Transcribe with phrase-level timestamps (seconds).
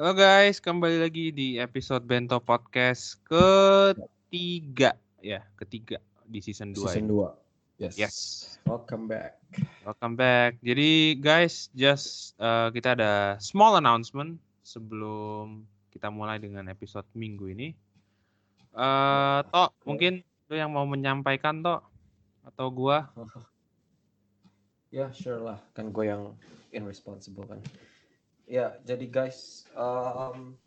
[0.00, 6.88] Halo guys, kembali lagi di episode Bento Podcast ketiga ya, ketiga di season 2.
[6.88, 7.28] Season 2.
[7.76, 7.94] Yes.
[8.00, 8.16] Yes.
[8.64, 9.36] Welcome back.
[9.84, 10.56] Welcome back.
[10.64, 17.76] Jadi guys, just uh, kita ada small announcement sebelum kita mulai dengan episode minggu ini.
[18.72, 21.84] Uh, Tok, mungkin lu yang mau menyampaikan Tok
[22.48, 23.04] atau gua?
[24.90, 25.60] Ya, sure lah.
[25.70, 26.34] Kan gue yang
[26.74, 27.62] irresponsible kan.
[28.50, 30.58] Ya, jadi guys, um,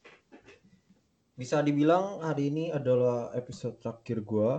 [1.35, 4.51] bisa dibilang hari ini adalah episode terakhir gue.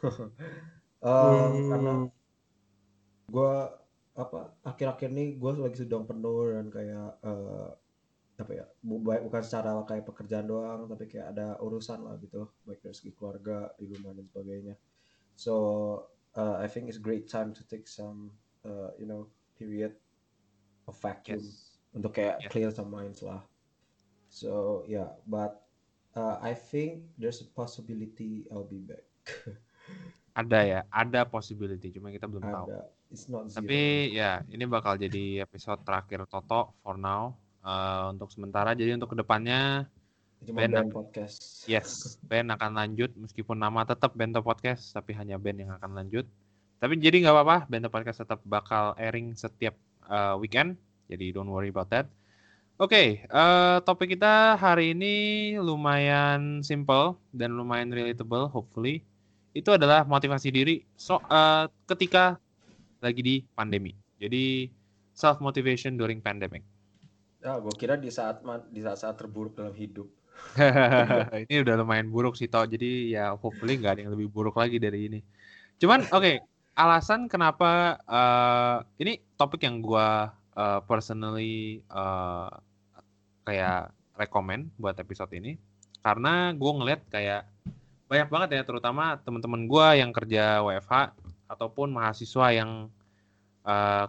[1.04, 2.08] um, Karena
[3.28, 3.54] gue
[4.16, 7.68] apa akhir-akhir ini gue lagi sedang penuh dan kayak uh,
[8.40, 12.82] apa ya baik bukan secara kayak pekerjaan doang tapi kayak ada urusan lah gitu baik
[12.82, 14.74] dari segi keluarga di rumah dan sebagainya
[15.38, 15.54] so
[16.34, 18.34] uh, I think it's great time to take some
[18.66, 19.94] uh, you know period
[20.90, 21.69] of vacuum Yes.
[21.92, 22.50] Untuk kayak Yes.
[22.50, 23.42] clear some minds lah
[24.28, 25.62] so yeah but
[26.14, 29.04] uh, I think there's a possibility I'll be back
[30.30, 32.70] Ada ya, ada possibility, cuma kita belum tahu.
[32.70, 33.80] ada it's not zero Tapi
[34.14, 37.34] ya, ini bakal jadi episode terakhir Toto for now.
[37.60, 39.90] Uh, untuk sementara, jadi untuk ke depannya
[40.40, 45.66] cuma band podcast Yes, band akan lanjut meskipun nama tetap Bento Podcast, tapi hanya band
[45.66, 46.24] yang akan lanjut.
[46.78, 49.74] Tapi jadi nggak apa-apa, Bento Podcast tetap bakal airing setiap
[50.06, 50.78] uh, weekend,
[51.10, 52.06] jadi don't worry about that.
[52.80, 55.14] Oke, eh, topik kita hari ini
[55.60, 59.04] lumayan simple dan lumayan relatable, hopefully.
[59.52, 62.40] Itu adalah motivasi diri so eh, ketika
[63.04, 63.92] lagi di pandemi.
[64.16, 64.70] Jadi
[65.12, 66.64] self motivation during pandemic.
[67.44, 68.40] Ah, gue kira di saat
[68.72, 70.08] di saat-saat terburuk dalam hidup.
[71.46, 74.80] ini udah lumayan buruk sih toh jadi ya hopefully nggak ada yang lebih buruk lagi
[74.80, 75.20] dari ini
[75.76, 76.40] cuman oke
[76.72, 82.50] alasan kenapa eh, ini topik yang gua eh, personally eh,
[83.48, 85.56] kayak rekomend buat episode ini.
[86.04, 87.48] Karena gue ngeliat kayak
[88.10, 91.14] banyak banget ya terutama teman-teman gua yang kerja WFH
[91.46, 92.90] ataupun mahasiswa yang
[93.64, 94.06] eh,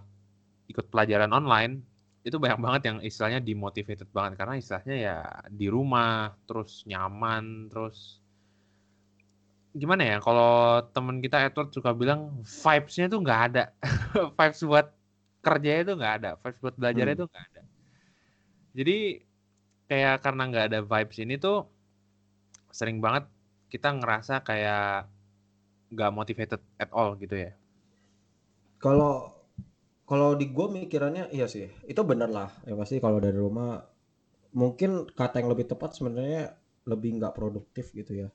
[0.74, 1.86] ikut pelajaran online
[2.22, 4.42] itu banyak banget yang istilahnya demotivated banget.
[4.42, 5.18] Karena istilahnya ya
[5.54, 8.18] di rumah terus nyaman terus
[9.72, 13.64] gimana ya kalau temen kita Edward suka bilang vibes-nya tuh nggak ada.
[14.38, 14.88] Vibes buat
[15.46, 17.18] kerjanya itu nggak ada vibes buat belajarnya Hmm.
[17.18, 17.62] itu nggak ada
[18.78, 18.96] jadi
[19.90, 21.58] kayak karena nggak ada vibes ini tuh
[22.78, 23.24] sering banget
[23.72, 25.08] kita ngerasa kayak
[25.94, 27.52] nggak motivated at all gitu ya
[28.84, 29.14] Kalau
[30.10, 32.50] kalau di gue mikirannya iya sih, itu bener lah.
[32.68, 33.72] Ya pasti kalau dari rumah
[34.62, 36.44] mungkin kata yang lebih tepat sebenarnya
[36.92, 38.30] lebih nggak produktif gitu ya.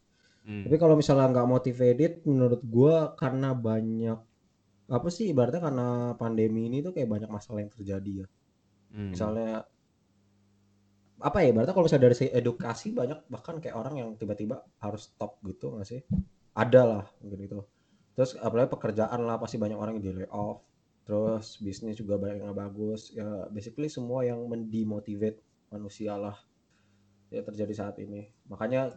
[0.46, 0.66] Hmm.
[0.66, 4.18] Tapi kalau misalnya nggak motivated, menurut gue karena banyak
[4.86, 8.26] apa sih ibaratnya karena pandemi ini tuh kayak banyak masalah yang terjadi ya.
[8.94, 9.10] Hmm.
[9.12, 9.66] Misalnya
[11.16, 15.42] apa ya ibaratnya kalau misalnya dari edukasi banyak bahkan kayak orang yang tiba-tiba harus stop
[15.42, 16.00] gitu nggak sih?
[16.54, 17.60] Ada lah mungkin gitu.
[18.16, 20.62] Terus apalagi pekerjaan lah pasti banyak orang yang di lay off.
[21.06, 23.10] Terus bisnis juga banyak yang nggak bagus.
[23.10, 26.38] Ya basically semua yang mendemotivate manusia lah
[27.34, 28.30] ya terjadi saat ini.
[28.46, 28.94] Makanya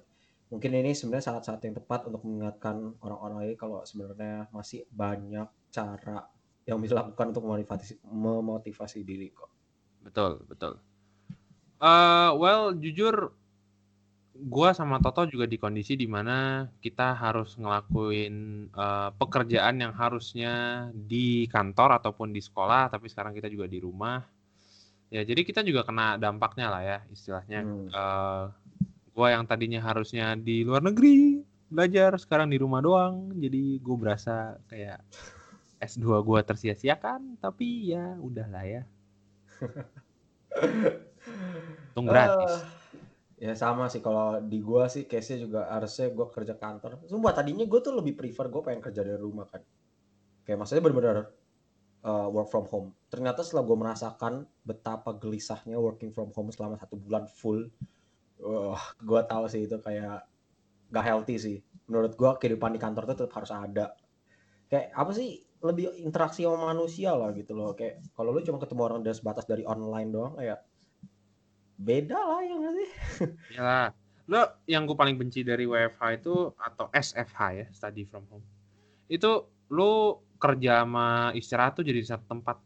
[0.50, 6.26] mungkin ini sebenarnya saat-saat yang tepat untuk mengingatkan orang-orang lagi kalau sebenarnya masih banyak cara
[6.66, 9.50] yang bisa dilakukan untuk memotivasi memotivasi diri kok.
[10.02, 10.82] Betul, betul.
[11.80, 13.34] Eh, well, jujur,
[14.34, 20.54] gua sama Toto juga di kondisi di mana kita harus ngelakuin eh, pekerjaan yang harusnya
[20.94, 24.22] di kantor ataupun di sekolah, tapi sekarang kita juga di rumah.
[25.10, 27.66] Ya, jadi kita juga kena dampaknya lah ya, istilahnya.
[27.66, 27.90] Hmm.
[27.90, 28.46] Eh,
[29.20, 33.36] gua yang tadinya harusnya di luar negeri belajar, sekarang di rumah doang.
[33.36, 35.04] Jadi gue berasa kayak
[35.84, 38.84] S2 gua tersia-siakan, tapi ya udahlah ya.
[41.92, 42.64] Untung gratis.
[42.64, 42.64] Ah,
[43.40, 47.04] ya sama sih kalau di gua sih case-nya juga harusnya gua kerja kantor.
[47.08, 49.60] Sumpah tadinya gua tuh lebih prefer gua pengen kerja dari rumah kan.
[50.44, 51.18] Kayak maksudnya benar-benar
[52.08, 52.90] uh, work from home.
[53.14, 57.70] Ternyata setelah gua merasakan betapa gelisahnya working from home selama satu bulan full,
[58.44, 60.24] wah, gua tahu sih itu kayak
[60.90, 61.58] gak healthy sih.
[61.88, 63.86] Menurut gua kehidupan di kantor tuh tetap harus ada.
[64.70, 67.76] Kayak apa sih lebih interaksi sama manusia lah gitu loh.
[67.76, 70.60] Kayak kalau lu cuma ketemu orang dari sebatas dari online doang kayak
[71.80, 72.90] beda lah ya nggak sih?
[73.56, 73.90] Iyalah.
[74.30, 78.46] Lo yang gue paling benci dari WFH itu atau SFH ya, study from home.
[79.10, 82.64] Itu lo kerja sama istirahat tuh jadi satu tempat.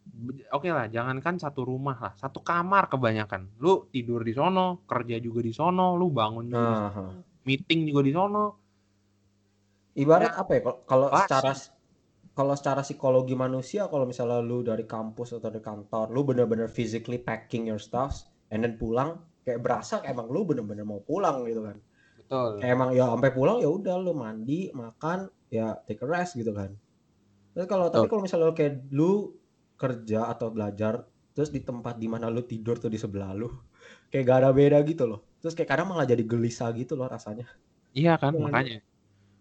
[0.53, 3.49] Oke lah, jangankan satu rumah lah, satu kamar kebanyakan.
[3.57, 8.01] Lu tidur di sono, kerja juga di sono, lu bangun juga sono, Nah, meeting juga
[8.05, 8.45] di sono.
[9.93, 11.53] ibarat apa ya kalau- secara
[12.33, 17.21] kalau secara psikologi manusia kalau misalnya lu dari kampus atau dari kantor lu bener-bener physically
[17.21, 21.61] packing your stuff and then pulang kayak berasa kayak emang lu bener-bener mau pulang gitu
[21.61, 21.77] kan
[22.17, 22.49] Betul.
[22.57, 26.49] kayak emang ya sampai pulang ya udah lu mandi makan ya take a rest gitu
[26.49, 26.73] kan
[27.53, 29.11] terus kalau tapi kalau misalnya lu kayak lu
[29.77, 33.49] kerja atau belajar terus di tempat di mana lu tidur tuh di sebelah lu
[34.11, 37.45] kayak gak ada beda gitu loh terus kayak kadang malah jadi gelisah gitu loh rasanya
[37.93, 38.81] Iya kan, makanya.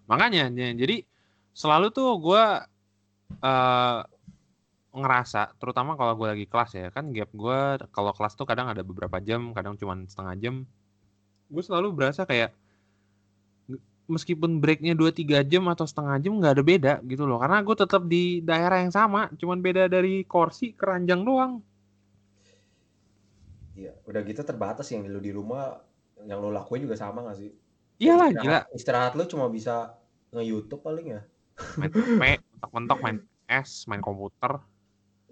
[0.07, 1.09] Makanya, ya, jadi
[1.57, 2.45] selalu tuh gue
[3.41, 4.01] eh
[4.93, 7.59] ngerasa, terutama kalau gue lagi kelas ya, kan gap gue
[7.97, 10.55] kalau kelas tuh kadang ada beberapa jam, kadang cuma setengah jam.
[11.49, 12.53] Gue selalu berasa kayak
[14.11, 17.39] meskipun breaknya 2-3 jam atau setengah jam nggak ada beda gitu loh.
[17.39, 21.63] Karena gue tetap di daerah yang sama, cuman beda dari kursi ke ranjang doang.
[23.73, 25.81] Iya, udah gitu terbatas yang lu di rumah
[26.29, 27.51] yang lu lakuin juga sama gak sih?
[28.03, 28.61] Iyalah, Istirahat- gila.
[28.77, 29.97] Istirahat lu cuma bisa
[30.35, 31.21] nge-YouTube paling ya.
[31.79, 32.23] Main HP,
[32.59, 34.61] mentok-mentok main PS, main komputer.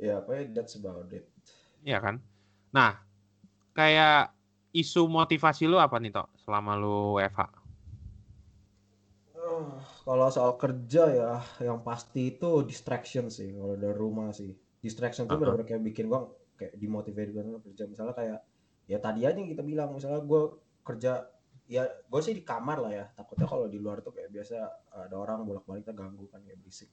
[0.01, 1.29] Ya, pokoknya that's about it.
[1.85, 2.17] Iya kan?
[2.73, 3.01] Nah,
[3.77, 4.33] kayak
[4.73, 7.60] isu motivasi lu apa nih, Tok, selama lu WFH?
[10.05, 14.51] Kalau soal kerja ya, yang pasti itu distraction sih kalau dari rumah sih.
[14.81, 15.41] Distraction tuh Uh-uh.
[15.41, 17.85] benar-benar kayak bikin gua kayak dimotivate banget kerja.
[17.89, 18.41] Misalnya kayak
[18.91, 21.29] ya tadi aja yang kita bilang, misalnya gua kerja
[21.71, 23.05] ya gue sih di kamar lah ya.
[23.15, 24.59] Takutnya kalau di luar tuh kayak biasa
[25.07, 26.91] ada orang bolak-balik terganggu kan kayak berisik.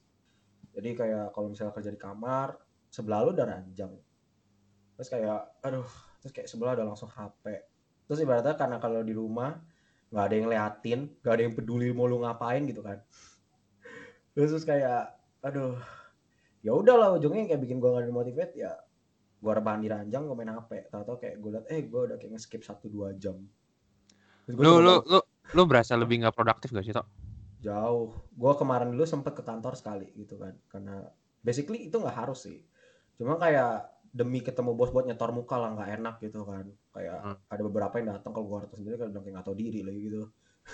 [0.70, 2.54] Jadi kayak kalau misalnya kerja di kamar,
[2.86, 3.90] sebelah lu udah ranjang.
[4.94, 5.90] Terus kayak aduh,
[6.22, 7.44] terus kayak sebelah udah langsung HP.
[8.06, 9.58] Terus ibaratnya karena kalau di rumah
[10.08, 12.98] nggak ada yang liatin, nggak ada yang peduli mau lu ngapain gitu kan.
[14.32, 15.14] Terus, terus kayak
[15.44, 15.76] aduh,
[16.64, 18.72] ya udahlah ujungnya kayak bikin gua nggak motivate ya
[19.38, 22.32] gua rebahan di ranjang gua main HP tahu-tahu kayak gua liat eh gua udah kayak
[22.34, 23.36] nge-skip 1-2 jam.
[24.46, 25.18] Terus gua Lu lu lu
[25.54, 27.06] lu berasa lebih nggak produktif gak sih, Tok?
[27.58, 28.14] jauh.
[28.38, 30.54] Gua kemarin dulu sempet ke kantor sekali gitu kan.
[30.70, 31.02] Karena
[31.42, 32.62] basically itu nggak harus sih.
[33.18, 36.66] Cuma kayak demi ketemu bos buat nyetor muka lah nggak enak gitu kan.
[36.94, 37.36] Kayak Hmm.
[37.48, 40.22] ada beberapa yang datang kalau gua harus sendiri kan udah nggak tahu diri lagi gitu.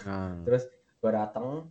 [0.06, 0.66] Nah, terus
[0.98, 1.70] gue datang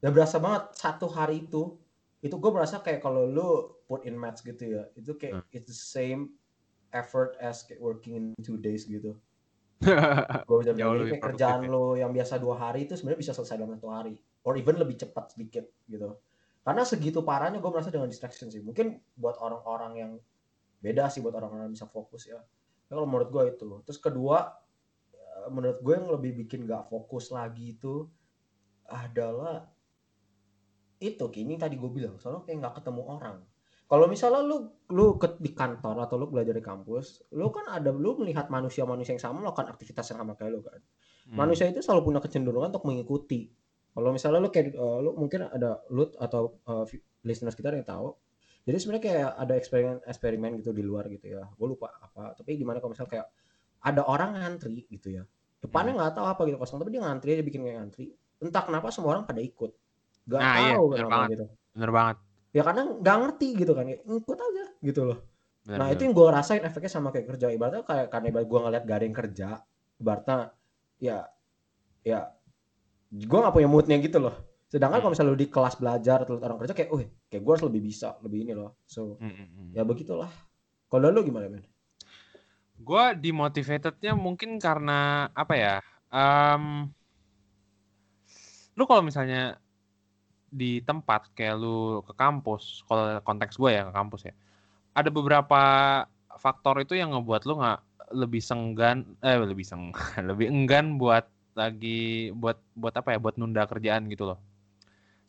[0.00, 1.76] dan berasa banget satu hari itu
[2.20, 3.48] itu gue merasa kayak kalau lu
[3.84, 5.54] put in match gitu ya itu kayak Hmm.
[5.54, 6.34] it's the same
[6.90, 9.14] effort as kayak working in two days gitu.
[10.48, 13.56] Gue bisa bilang kayak kerjaan produktif lo yang biasa dua hari itu sebenarnya bisa selesai
[13.56, 14.14] dalam satu hari
[14.44, 16.20] or even lebih cepat sedikit gitu.
[16.60, 18.60] Karena segitu parahnya gue merasa dengan distraction sih.
[18.60, 20.10] Mungkin buat orang-orang yang
[20.80, 22.40] beda sih buat orang-orang yang bisa fokus ya.
[22.88, 23.70] Tapi kalau menurut gue itu.
[23.86, 24.48] Terus kedua
[25.14, 28.08] eh, menurut gue yang lebih bikin gak fokus lagi itu
[28.90, 29.70] adalah
[31.00, 33.38] itu kini tadi gue bilang soalnya kayak nggak ketemu orang.
[33.90, 37.90] Kalau misalnya lu lu ke, di kantor atau lu belajar di kampus lu kan ada
[37.90, 40.78] lu melihat manusia-manusia yang sama melakukan aktivitas yang sama kayak lu kan?
[41.30, 41.36] Hmm.
[41.36, 43.50] manusia itu selalu punya kecenderungan untuk mengikuti.
[43.90, 48.12] Kalau misalnya lu kayak eh, lu mungkin ada lu atau vi- listeners kita yang tahu
[48.64, 51.42] jadi sebenarnya kayak ada eksperimen eksperimen gitu di luar gitu ya.
[51.56, 52.36] Gue lupa apa.
[52.36, 53.26] Tapi gimana kalau misalnya kayak
[53.80, 55.22] ada orang ngantri gitu ya.
[55.60, 56.78] Depannya nggak tahu apa gitu kosong.
[56.80, 58.04] Tapi dia ngantri aja bikin kayak ngantri.
[58.40, 59.72] Entah kenapa semua orang pada ikut.
[60.28, 61.30] Nggak Nah, iya, tahu bener kenapa banget.
[61.32, 61.44] gitu.
[61.76, 62.16] Bener banget.
[62.50, 63.84] ya karena nggak ngerti gitu kan.
[63.86, 65.18] Kayak ikut aja gitu loh.
[65.60, 65.94] Bener, nah bener.
[65.96, 67.46] itu yang gue rasain efeknya sama kayak kerja.
[67.52, 69.48] Ibaratnya kayak karena ibarat gue ngeliat gak ada yang kerja
[70.00, 70.38] ibaratnya
[70.96, 71.18] ya
[72.00, 72.20] ya
[73.12, 74.32] gue nggak punya moodnya gitu loh
[74.72, 75.02] sedangkan Hmm.
[75.02, 77.00] kalau misalnya lu di kelas belajar atau orang kerja kayak, oh
[77.30, 79.76] kayak gue harus lebih bisa lebih ini loh so Hmm, hmm, hmm.
[79.76, 80.30] ya begitulah
[80.90, 81.64] kalau lu gimana men
[82.80, 85.74] Gue dimotivatednya mungkin karena apa ya?
[86.10, 86.88] em,
[88.78, 89.58] lu kalau misalnya
[90.50, 94.34] di tempat kayak lu ke kampus, kalau konteks gue ya ke kampus ya,
[94.94, 95.62] ada beberapa
[96.40, 97.80] faktor itu yang ngebuat lu nggak
[98.14, 99.94] lebih senggan, eh lebih seng,
[100.30, 103.18] lebih enggan buat lagi buat buat apa ya?
[103.22, 104.38] Buat nunda kerjaan gitu loh.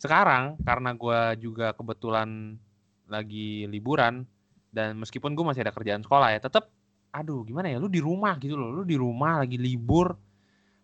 [0.02, 2.58] Sekarang karena gue juga kebetulan
[3.06, 4.26] lagi liburan
[4.74, 6.74] dan meskipun gue masih ada kerjaan sekolah ya, tetap
[7.14, 10.18] aduh gimana ya lu di rumah gitu loh lu di rumah lagi libur.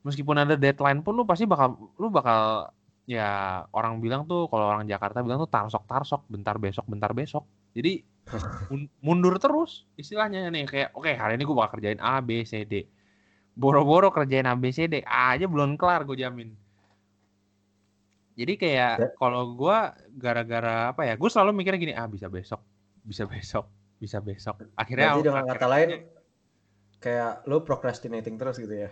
[0.05, 2.69] Meskipun ada deadline pun lu pasti bakal lu bakal
[3.09, 7.41] ya orang bilang tuh kalau orang Jakarta bilang tuh tarsok tarsok bentar besok bentar besok.
[7.73, 8.05] Jadi
[8.69, 12.69] mun- mundur terus istilahnya nih kayak oke hari ini gue bakal kerjain A B C
[12.69, 12.85] D.
[13.57, 16.66] Boro-boro kerjain A B C D A aja belum kelar gue jamin
[18.37, 19.07] jadi kayak Ya.
[19.17, 19.77] kalau gue
[20.13, 22.61] gara-gara apa ya gue selalu mikirnya gini ah bisa besok
[23.01, 23.65] bisa besok
[23.97, 25.89] bisa besok akhirnya berarti dengan akhirnya- kata lain
[26.97, 28.89] kayak lu procrastinating terus gitu ya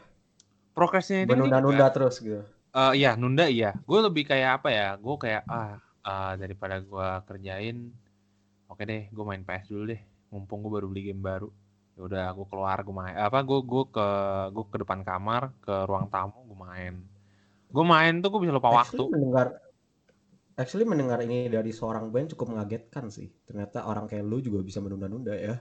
[0.73, 2.41] procrastinating menunda-nunda terus gitu
[2.75, 3.71] Eh, iya, nunda iya.
[3.87, 4.99] Gue lebih kayak apa ya?
[4.99, 7.87] Gue kayak ah eh, daripada gue kerjain,
[8.67, 10.01] oke deh, gue main PS dulu deh.
[10.27, 11.47] Mumpung gue baru beli game baru.
[11.95, 13.15] Ya udah, gue keluar, gue main.
[13.15, 13.47] Apa?
[13.47, 14.07] Gue gue ke
[14.51, 16.93] gue ke depan kamar, ke ruang tamu, gue main.
[17.75, 18.95] Gue main tuh gue bisa lupa waktu.
[18.95, 19.47] Actually mendengar
[20.55, 23.27] actually mendengar ini dari seorang band cukup mengagetkan sih.
[23.43, 25.59] Ternyata orang kayak lu juga bisa menunda-nunda ya.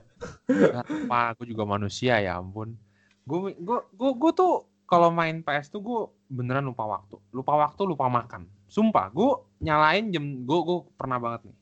[0.79, 2.79] Apa, gue juga manusia ya ampun.
[3.27, 7.19] Gue gue gue gue tuh kalau main PS tuh gue beneran lupa waktu.
[7.35, 8.47] Lupa waktu, lupa makan.
[8.71, 11.57] Sumpah, gue nyalain jam gue gue pernah banget nih.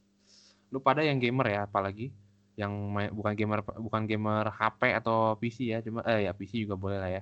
[0.69, 2.13] Lu pada yang gamer ya, apalagi
[2.53, 6.77] yang main, bukan gamer bukan gamer HP atau PC ya, cuma eh ya PC juga
[6.77, 7.21] boleh lah ya.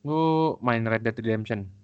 [0.00, 1.83] Gue main Red Dead Redemption.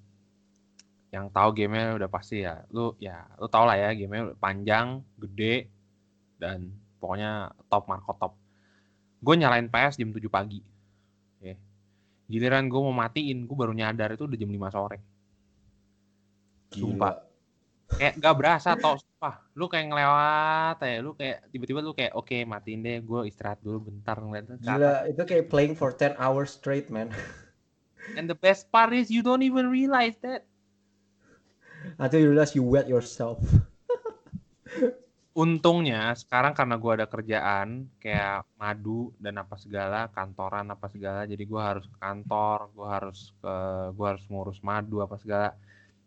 [1.10, 2.62] Yang tahu gamenya udah pasti ya.
[2.70, 5.66] Lu ya, lu tau lah ya gamenya panjang, gede
[6.38, 6.70] dan
[7.02, 8.32] pokoknya top Marco top.
[9.20, 10.62] Gue nyalain PS jam 7 pagi.
[11.44, 11.58] Ya.
[12.30, 14.98] Giliran gue mau matiin, gue baru nyadar itu udah jam 5 sore.
[16.70, 17.26] Sumpah.
[17.90, 19.42] Kayak gak berasa tau, sumpah.
[19.58, 23.58] Lu kayak ngelewat ya, lu kayak tiba-tiba lu kayak oke okay, matiin deh, gue istirahat
[23.60, 24.62] dulu bentar ngeliat.
[24.62, 27.10] Gila, itu kayak playing for 10 hours straight, man.
[28.14, 30.46] And the best part is you don't even realize that.
[31.96, 33.40] Until you realize you wet yourself.
[35.40, 41.40] Untungnya sekarang karena gue ada kerjaan kayak madu dan apa segala, kantoran apa segala, jadi
[41.46, 43.54] gue harus ke kantor, gue harus ke,
[43.94, 45.54] gue harus ngurus madu apa segala.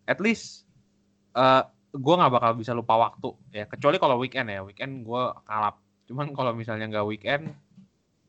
[0.04, 0.68] At least
[1.34, 5.80] uh, gue nggak bakal bisa lupa waktu ya, kecuali kalau weekend ya, weekend gue kalap.
[6.04, 7.56] Cuman kalau misalnya nggak weekend,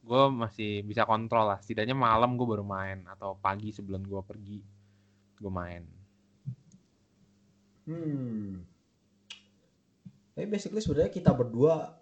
[0.05, 1.59] gue masih bisa kontrol lah.
[1.59, 4.63] Setidaknya malam gue baru main atau pagi sebelum gue pergi
[5.43, 6.04] gue main.
[7.85, 8.65] Hmm.
[10.35, 11.95] Tapi basically sebenarnya kita berdua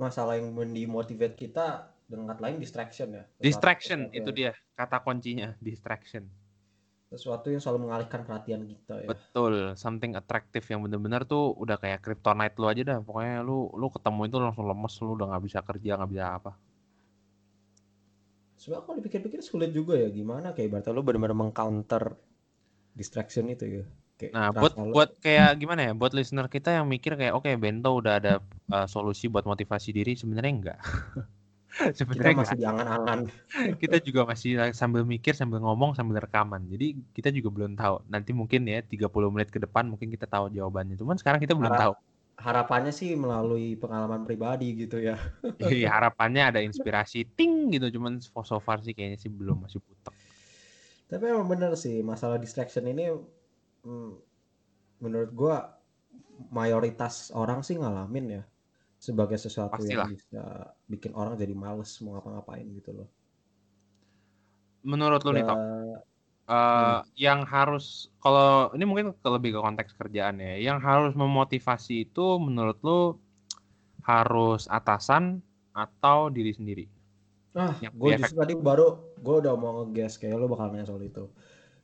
[0.00, 3.24] masalah yang mendimotivate kita dengan kata lain distraction ya.
[3.26, 6.24] Sesuatu, distraction sesuatu itu dia kata kuncinya distraction.
[7.06, 9.08] Sesuatu yang selalu mengalihkan perhatian kita ya.
[9.10, 12.98] Betul, something attractive yang bener-bener tuh udah kayak kryptonite lu aja dah.
[13.02, 16.52] Pokoknya lu lu ketemu itu langsung lemes lu udah nggak bisa kerja nggak bisa apa.
[18.56, 22.16] Sebenarnya kalau dipikir-pikir sulit juga ya gimana kayak berarti lu benar-benar mengcounter
[22.96, 23.86] distraction itu ya.
[24.16, 25.92] Kayak nah, buat buat kayak gimana ya?
[25.92, 28.40] Buat listener kita yang mikir kayak oke okay, Bento udah ada
[28.72, 30.80] uh, solusi buat motivasi diri, sebenarnya enggak.
[31.98, 33.18] sebenarnya kita masih diangan-angan.
[33.82, 36.64] kita juga masih sambil mikir, sambil ngomong, sambil rekaman.
[36.72, 38.08] Jadi kita juga belum tahu.
[38.08, 40.96] Nanti mungkin ya 30 menit ke depan mungkin kita tahu jawabannya.
[40.96, 41.94] Cuman sekarang kita belum Harap, tahu.
[42.40, 45.20] Harapannya sih melalui pengalaman pribadi gitu ya.
[45.60, 48.00] Iya, harapannya ada inspirasi ting gitu.
[48.00, 50.16] Cuman so far sih kayaknya sih belum masih putek.
[51.06, 53.12] Tapi emang bener sih masalah distraction ini
[53.86, 54.12] hmm,
[54.98, 55.56] menurut gua
[56.50, 58.44] mayoritas orang sih ngalamin ya
[59.00, 60.08] sebagai sesuatu Pastilah.
[60.08, 60.42] yang bisa
[60.88, 63.08] bikin orang jadi males mau ngapa-ngapain gitu loh.
[64.86, 65.62] Menurut lu nih, Tok, uh,
[66.46, 67.00] hmm.
[67.18, 72.78] yang harus kalau ini mungkin lebih ke konteks kerjaan ya, yang harus memotivasi itu menurut
[72.82, 73.00] lu
[74.06, 75.42] harus atasan
[75.74, 76.86] atau diri sendiri?
[77.56, 81.26] Ah, gue justru tadi baru gue udah mau ngegas kayak lo bakal nanya soal itu.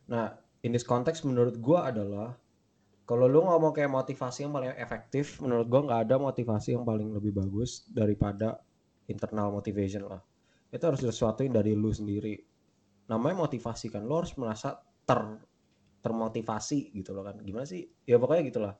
[0.06, 2.34] Nah, in this context menurut gue adalah
[3.02, 7.10] kalau lu ngomong kayak motivasi yang paling efektif menurut gue nggak ada motivasi yang paling
[7.10, 8.62] lebih bagus daripada
[9.10, 10.22] internal motivation lah.
[10.70, 12.38] Itu harus sesuatu yang dari lu sendiri.
[13.10, 15.20] Namanya motivasi kan lu harus merasa ter
[16.00, 17.42] termotivasi gitu loh kan.
[17.42, 17.84] Gimana sih?
[18.06, 18.74] Ya pokoknya gitulah.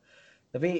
[0.54, 0.70] Tapi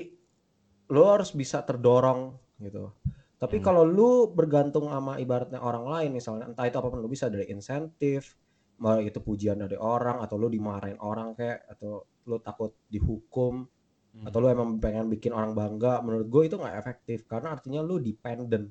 [0.88, 2.94] lu harus bisa terdorong gitu.
[3.42, 3.64] Tapi hmm.
[3.66, 7.50] kalau lu bergantung sama ibaratnya orang lain misalnya entah itu apa pun lu bisa dari
[7.50, 8.38] insentif
[9.02, 14.26] itu pujian dari orang atau lu dimarahin orang kayak atau lu takut dihukum hmm.
[14.26, 18.02] atau lu emang pengen bikin orang bangga menurut gue itu nggak efektif karena artinya lu
[18.02, 18.70] dependent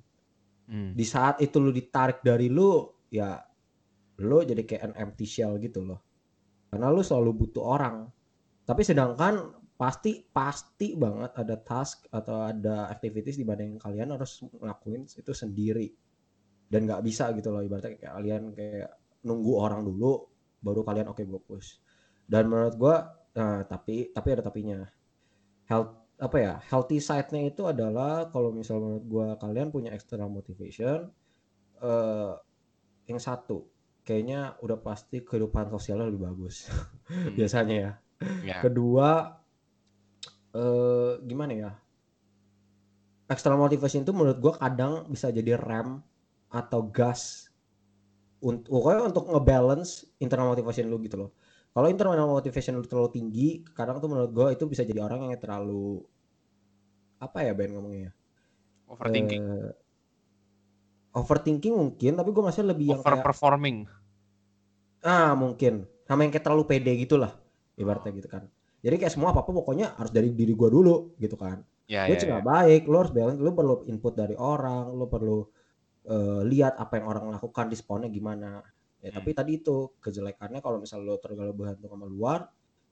[0.67, 0.91] hmm.
[0.91, 3.39] di saat itu lu ditarik dari lu ya
[4.21, 5.99] lu jadi kayak an empty shell gitu loh
[6.67, 8.07] karena lu selalu butuh orang
[8.67, 14.45] tapi sedangkan pasti pasti banget ada task atau ada activities di mana yang kalian harus
[14.45, 15.89] ngelakuin itu sendiri
[16.69, 20.25] dan nggak bisa gitu loh ibaratnya kayak kalian kayak nunggu orang dulu
[20.61, 21.81] baru kalian oke okay, gue push
[22.29, 22.95] dan menurut gue
[23.37, 24.79] nah, tapi tapi ada tapinya
[25.67, 31.09] health apa ya healthy side-nya itu adalah kalau misalnya menurut gue kalian punya external motivation
[31.81, 32.37] uh,
[33.09, 33.65] yang satu
[34.05, 36.69] kayaknya udah pasti kehidupan sosialnya lebih bagus
[37.09, 37.33] hmm.
[37.33, 37.91] biasanya ya
[38.45, 38.61] yeah.
[38.61, 39.41] kedua
[40.53, 41.71] uh, gimana ya
[43.31, 46.01] external motivation itu menurut gue kadang bisa jadi rem
[46.51, 47.50] atau gas
[48.41, 51.31] untuk untuk ngebalance internal motivation lu gitu loh.
[51.71, 55.39] Kalau internal motivation lu terlalu tinggi kadang tuh menurut gue itu bisa jadi orang yang
[55.39, 56.03] terlalu
[57.21, 58.11] apa ya Ben ngomongnya?
[58.89, 59.43] Overthinking.
[59.45, 59.71] Uh,
[61.15, 63.85] overthinking mungkin tapi gue masih lebih yang overperforming.
[65.05, 65.85] Ah mungkin.
[66.09, 67.37] Sama yang kayak terlalu pede gitulah
[67.79, 68.49] ibaratnya gitu kan.
[68.81, 71.61] Jadi kayak semua apa apa pokoknya harus dari diri gue dulu gitu kan.
[71.85, 72.43] Ya, gue ya, cuma ya.
[72.43, 75.43] baik lo harus balance lo perlu input dari orang lo perlu
[76.07, 78.63] uh, lihat apa yang orang lakukan responnya gimana.
[79.01, 79.17] Ya hmm.
[79.17, 82.45] tapi tadi itu kejelekannya kalau misal lo terlalu bergantung sama luar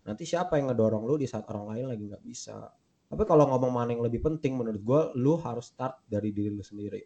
[0.09, 2.65] nanti siapa yang ngedorong lo di saat orang lain lagi nggak bisa.
[3.09, 6.61] Tapi kalau ngomong mana yang lebih penting menurut gue lo harus start dari diri lo
[6.61, 7.01] sendiri.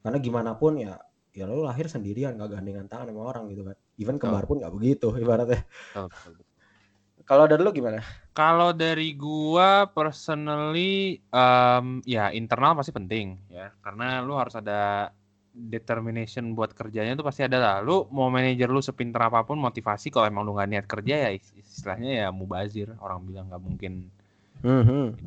[0.00, 0.96] Karena gimana pun ya
[1.36, 3.76] ya lu lahir sendirian gak gandengan tangan sama orang gitu kan.
[4.00, 5.64] Even kembar pun nggak begitu ibaratnya.
[5.92, 6.44] Betul.
[7.28, 8.00] kalau dari lu gimana?
[8.32, 13.68] Kalau dari gua personally em, ya internal pasti penting ya.
[13.84, 15.12] Karena lu harus ada
[15.58, 17.76] determination buat kerjanya tuh pasti ada lah.
[17.82, 21.30] Lu mau manajer lu sepinter apa pun motivasi kalau emang lu nggak niat kerja ya
[21.34, 24.06] is- istilahnya ya mubazir orang bilang nggak mungkin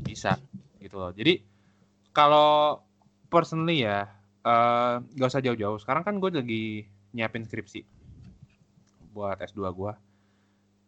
[0.07, 0.39] bisa
[0.79, 1.11] gitu loh.
[1.11, 1.43] Jadi
[2.15, 2.79] kalau
[3.27, 4.07] personally ya
[4.41, 5.77] eh gak usah jauh-jauh.
[5.77, 6.65] Sekarang kan gue lagi
[7.13, 7.83] nyiapin skripsi
[9.11, 9.93] buat S2 gua.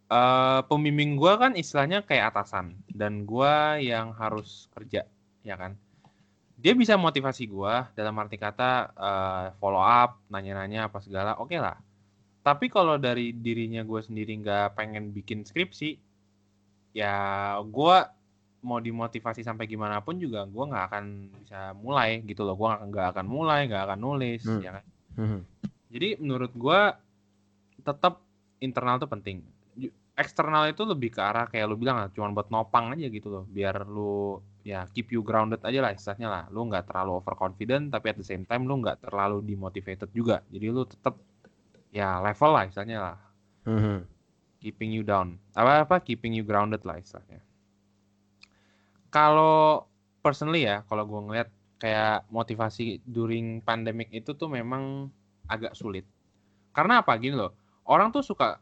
[0.08, 5.04] Eh pembimbing gua kan istilahnya kayak atasan dan gua yang harus kerja,
[5.44, 5.76] ya kan?
[6.64, 11.76] Dia bisa motivasi gua dalam arti kata eh, follow up, nanya-nanya apa segala, oke lah.
[12.40, 15.96] Tapi kalau dari dirinya gue sendiri nggak pengen bikin skripsi,
[16.96, 17.16] ya
[17.68, 18.08] gua
[18.64, 21.06] mau dimotivasi sampai gimana pun juga gua nggak akan
[21.36, 22.56] bisa mulai gitu loh.
[22.56, 24.64] Gua nggak akan mulai, nggak akan nulis, Hmm.
[24.64, 24.86] ya kan?
[25.92, 26.96] Jadi menurut gua
[27.84, 28.24] tetap
[28.60, 29.44] internal tuh penting.
[30.16, 33.44] Eksternal itu lebih ke arah kayak lu bilang lah, cuma buat nopang aja gitu loh,
[33.52, 36.44] biar lu ya keep you grounded aja lah istilahnya lah.
[36.50, 40.40] Lu nggak terlalu overconfident, tapi at the same time lu nggak terlalu demotivated juga.
[40.50, 41.20] Jadi lu tetap
[41.94, 43.18] ya level lah istilahnya lah,
[44.64, 45.38] keeping you down.
[45.54, 47.44] Apa apa keeping you grounded lah istilahnya.
[49.14, 49.86] Kalau
[50.26, 55.12] personally ya, kalau gua ngeliat kayak motivasi during pandemic itu tuh memang
[55.46, 56.08] agak sulit.
[56.74, 57.54] Karena apa gini loh,
[57.86, 58.58] orang tuh suka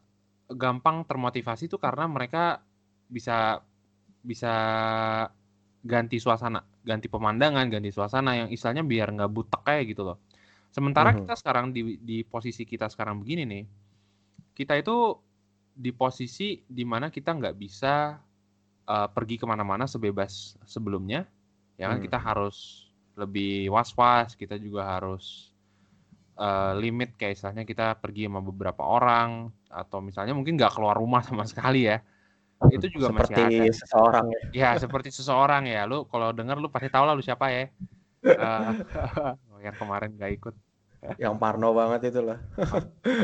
[0.52, 2.60] gampang termotivasi tuh karena mereka
[3.08, 3.64] bisa
[4.20, 4.54] bisa
[5.82, 10.18] ganti suasana, ganti pemandangan, ganti suasana yang istilahnya biar nggak butek kayak gitu loh.
[10.72, 11.18] Sementara Mhm.
[11.18, 13.64] kita sekarang di di posisi kita sekarang begini nih,
[14.58, 15.18] kita itu
[15.76, 18.20] di posisi di mana kita nggak bisa
[18.90, 21.26] eh, pergi ke mana-mana sebebas sebelumnya,
[21.80, 22.04] ya kan Hmm.
[22.04, 25.52] kita harus lebih was-was, kita juga harus
[26.40, 31.22] eh, limit kayak istilahnya kita pergi sama beberapa orang atau misalnya mungkin nggak keluar rumah
[31.24, 32.02] sama sekali ya
[32.70, 33.74] itu juga seperti masih ada.
[33.74, 34.42] seseorang ya.
[34.54, 35.82] Ya seperti seseorang ya.
[35.90, 37.66] Lu kalau denger lu pasti tahu lah lu siapa ya.
[38.22, 38.70] Eh,
[39.66, 40.56] yang kemarin gak ikut.
[41.18, 42.38] Yang parno banget itu lah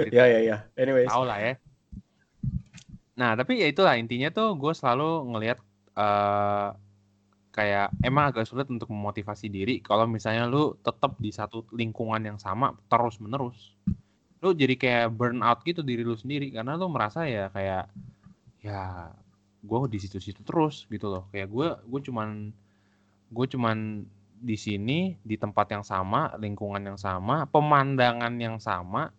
[0.09, 0.57] ya ya ya.
[0.73, 1.05] Anyways.
[1.13, 1.53] Tahu lah ya.
[3.13, 5.57] Nah tapi ya itulah intinya tuh gue selalu ngelihat
[5.97, 6.69] eh
[7.57, 12.37] kayak emang agak sulit untuk memotivasi diri kalau misalnya lu tetap di satu lingkungan yang
[12.37, 13.73] sama terus menerus
[14.45, 17.89] lu jadi kayak burn out gitu diri lu sendiri karena lu merasa ya kayak
[18.61, 19.09] ya
[19.67, 21.27] gue di situ-situ terus gitu loh.
[21.35, 22.29] Kayak gue gue cuman
[23.27, 29.11] gue cuman di sini di tempat yang sama lingkungan yang sama pemandangan yang sama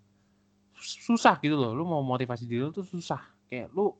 [0.81, 1.77] susah gitu loh.
[1.77, 3.21] Lu mau motivasi diri lu tuh susah.
[3.53, 3.93] Kayak lu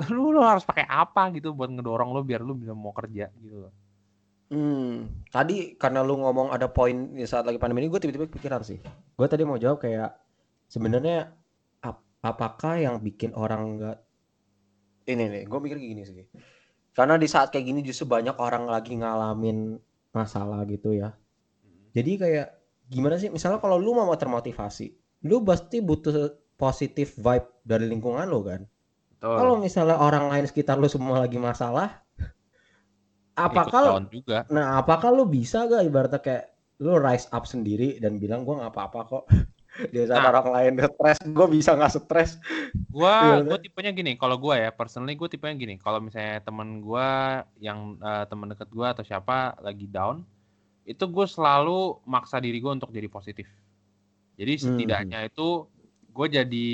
[0.14, 3.68] lu, lu harus pakai apa gitu buat ngedorong lu biar lu bisa mau kerja gitu
[3.68, 3.74] loh.
[4.50, 8.82] Hmm, tadi karena lu ngomong ada poin saat lagi pandemi ini, gue tiba-tiba kepikiran sih.
[9.14, 10.10] Gue tadi mau jawab kayak
[10.66, 11.30] sebenarnya
[11.86, 14.09] ap- apakah yang bikin orang nggak
[15.12, 16.26] ini nih, gue mikir gini sih.
[16.94, 19.78] Karena di saat kayak gini justru banyak orang lagi ngalamin
[20.10, 21.14] masalah gitu ya.
[21.94, 22.48] Jadi kayak
[22.90, 23.30] gimana sih?
[23.30, 24.90] Misalnya kalau lu mau termotivasi,
[25.26, 28.62] lu pasti butuh positif vibe dari lingkungan lu kan.
[29.20, 32.00] Kalau misalnya orang lain sekitar lu semua lagi masalah,
[33.36, 36.44] apakah down juga Nah, apakah lu bisa gak ibaratnya kayak
[36.80, 39.24] lu rise up sendiri dan bilang gua nggak apa-apa kok.
[40.10, 40.30] Saat Nah.
[40.32, 42.30] orang lain stres, gue bisa nggak stres.
[42.90, 46.82] Gua Iya, gua tipenya gini, kalau gua ya personally gue tipenya gini, kalau misalnya temen
[46.82, 47.06] gua
[47.62, 50.26] yang eh, temen deket gua atau siapa lagi down,
[50.84, 53.46] itu gue selalu maksa diri gue untuk jadi positif.
[54.34, 54.58] Jadi Hmm.
[54.58, 55.68] setidaknya itu
[56.10, 56.68] gue jadi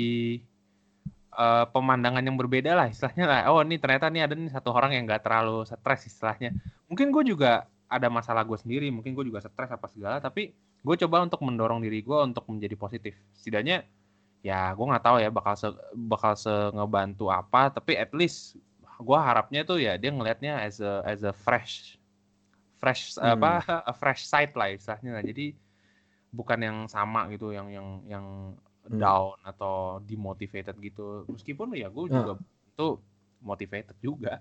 [1.37, 3.39] eh, pemandangan yang berbeda lah istilahnya lah.
[3.53, 6.55] Oh ini ternyata nih ada nih satu orang yang gak terlalu stres istilahnya.
[6.89, 10.95] Mungkin gue juga ada masalah gue sendiri, mungkin gue juga stres apa segala, tapi gue
[11.05, 13.13] coba untuk mendorong diri gue untuk menjadi positif.
[13.33, 13.83] Setidaknya
[14.41, 18.55] ya gue nggak tahu ya bakal se bakal se ngebantu apa tapi at least
[18.97, 21.97] gue harapnya tuh ya dia ngelihatnya as a as a fresh
[22.77, 23.35] fresh Hmm.
[23.35, 25.57] apa a fresh sight lah istilahnya jadi
[26.29, 28.25] bukan yang sama gitu yang yang yang
[28.87, 29.03] Hmm.
[29.03, 32.23] down atau demotivated gitu meskipun ya gue Nah.
[32.23, 32.33] juga
[32.71, 33.03] tuh
[33.43, 34.39] motivated juga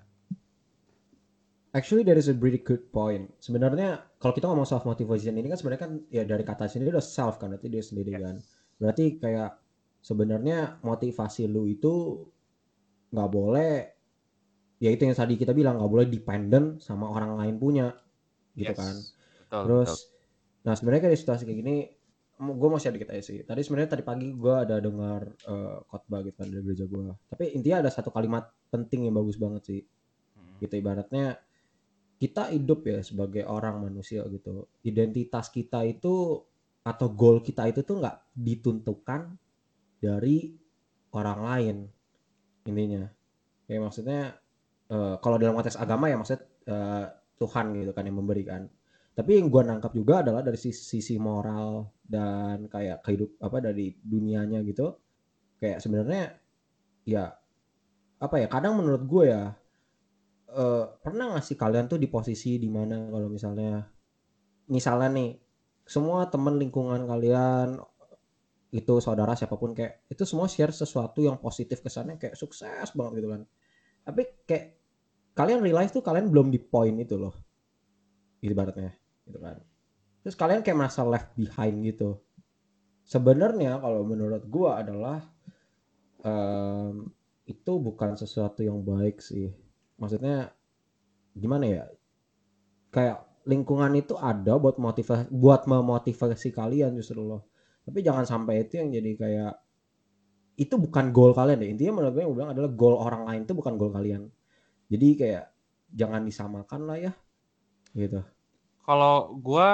[1.77, 3.29] Actually there is a really good point.
[3.37, 7.05] Sebenarnya kalau kita ngomong self motivation ini kan sebenarnya kan ya dari kata sendiri udah
[7.05, 8.23] self kan, berarti dia sendiri Yes.
[8.25, 8.35] kan.
[8.81, 9.51] Berarti kayak
[10.01, 12.25] sebenarnya motivasi lu itu
[13.13, 13.73] nggak boleh
[14.77, 17.93] ya itu yang tadi kita bilang nggak boleh dependent sama orang lain punya
[18.57, 18.81] gitu Yes.
[18.81, 18.95] kan.
[18.97, 20.65] betul Terus, betul.
[20.65, 21.77] nah sebenarnya kayak di situasi kayak gini,
[22.37, 23.39] gue masih sedikit aja sih.
[23.45, 27.07] Tadi sebenarnya tadi pagi gue ada dengar eh, khotbah gitu dari gereja gue.
[27.29, 29.81] Tapi intinya ada satu kalimat penting yang bagus banget sih.
[30.37, 30.57] Hmm.
[30.61, 31.37] Gitu ibaratnya
[32.17, 34.69] kita hidup ya sebagai orang manusia gitu.
[34.85, 36.41] Identitas kita itu
[36.87, 39.37] atau goal kita itu tuh nggak ditentukan
[40.01, 40.55] dari
[41.13, 41.77] orang lain
[42.65, 43.05] intinya.
[43.69, 44.21] Kayak maksudnya
[44.89, 47.05] uh, kalau dalam konteks agama ya maksud uh,
[47.37, 48.65] Tuhan gitu kan yang memberikan.
[49.17, 53.97] Tapi yang gue nangkap juga adalah dari sisi, sisi moral dan kayak kehidup apa dari
[53.97, 54.93] dunianya gitu.
[55.57, 56.37] Kayak sebenarnya
[57.09, 57.33] ya
[58.17, 59.53] apa ya kadang menurut gue ya
[60.57, 63.85] uh, pernah gak sih kalian tuh di posisi di mana kalau misalnya
[64.73, 65.31] misalnya nih
[65.87, 67.79] semua temen lingkungan kalian
[68.75, 73.23] itu saudara siapa pun kayak itu semua share sesuatu yang positif kesannya kayak sukses banget
[73.23, 73.43] gitu kan.
[74.03, 74.67] Tapi kayak
[75.39, 77.33] kalian realize tuh kalian belum di point itu loh.
[78.43, 78.91] Ibaratnya
[79.25, 79.63] gitu kan.
[80.27, 82.19] Terus kalian kayak merasa left behind gitu.
[83.07, 85.23] Sebenarnya kalau menurut gua adalah
[86.27, 87.07] um,
[87.47, 89.55] itu bukan sesuatu yang baik sih
[89.97, 90.53] maksudnya
[91.37, 91.85] gimana ya?
[92.93, 97.47] Kayak lingkungan itu ada buat motivasi buat memotivasi kalian justru loh.
[97.87, 99.55] Tapi jangan sampai itu yang jadi kayak
[100.57, 101.71] itu bukan goal kalian deh.
[101.71, 104.27] Intinya menurut gue yang gue bilang adalah goal orang lain itu bukan goal kalian.
[104.89, 105.45] Jadi kayak
[105.95, 107.13] jangan disamakan lah ya
[107.95, 108.21] gitu.
[108.83, 109.71] Kalau gue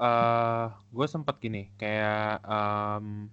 [0.00, 3.28] uh, gue sempat gini kayak um,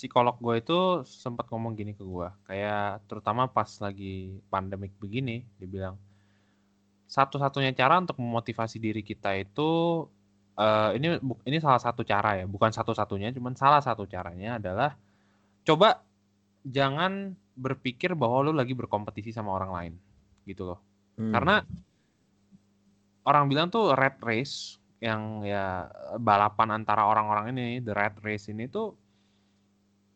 [0.00, 5.68] psikolog gue itu sempat ngomong gini ke gue kayak terutama pas lagi pandemik begini dia
[5.68, 6.00] bilang
[7.04, 10.08] satu-satunya cara untuk memotivasi diri kita itu
[10.56, 14.96] uh, ini ini salah satu cara ya bukan satu-satunya cuman salah satu caranya adalah
[15.68, 16.00] coba
[16.64, 19.94] jangan berpikir bahwa lu lagi berkompetisi sama orang lain
[20.48, 20.80] gitu loh
[21.20, 21.32] hmm.
[21.36, 21.60] karena
[23.28, 25.88] orang bilang tuh red race yang ya
[26.20, 28.99] balapan antara orang-orang ini the red race ini tuh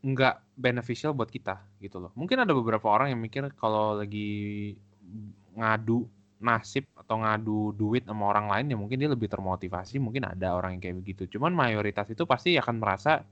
[0.05, 2.13] nggak beneficial buat kita gitu loh.
[2.13, 4.77] Mungkin ada beberapa orang yang mikir kalau lagi
[5.57, 6.05] ngadu
[6.45, 10.77] nasib atau ngadu duit sama orang lain ya mungkin dia lebih termotivasi, mungkin ada orang
[10.77, 11.23] yang kayak begitu.
[11.33, 13.25] Cuman mayoritas itu pasti akan merasa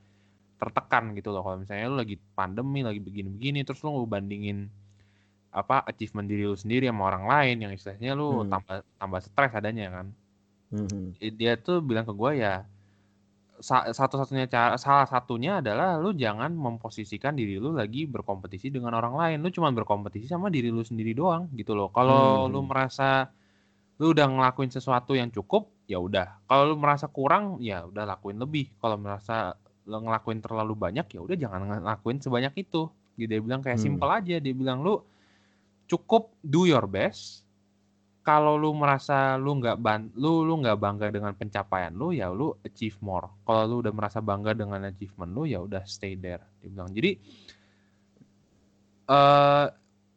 [0.56, 4.70] tertekan gitu loh kalau misalnya lu lagi pandemi, lagi begini-begini terus lu bandingin
[5.52, 8.48] apa achievement diri lu sendiri sama orang lain yang istilahnya lu hmm.
[8.48, 10.06] tambah tambah stres adanya kan
[10.72, 11.20] hmm.
[11.36, 12.64] dia tuh bilang ke gue ya
[13.62, 19.38] satu-satunya cara salah satunya adalah lu jangan memposisikan diri lu lagi berkompetisi dengan orang lain.
[19.38, 21.88] Lu cuma berkompetisi sama diri lu sendiri doang gitu loh.
[21.94, 22.50] Kalau hmm.
[22.50, 23.30] lu merasa
[24.02, 26.42] lu udah ngelakuin sesuatu yang cukup ya udah.
[26.50, 28.66] Kalau lu merasa kurang ya udah lakuin lebih.
[28.82, 29.54] Kalau merasa
[29.86, 32.90] lu ngelakuin terlalu banyak ya udah jangan ngelakuin sebanyak itu.
[33.14, 33.86] Dia bilang kayak hmm.
[33.86, 34.42] simple aja.
[34.42, 34.98] Dia bilang lu
[35.86, 37.41] cukup do your best
[38.22, 42.54] kalau lu merasa lu nggak ban lu lu nggak bangga dengan pencapaian lu ya lu
[42.62, 43.26] achieve more.
[43.42, 46.94] Kalau lu udah merasa bangga dengan achievement lu ya udah stay there dia bilang.
[46.94, 47.18] Jadi
[49.10, 49.66] uh,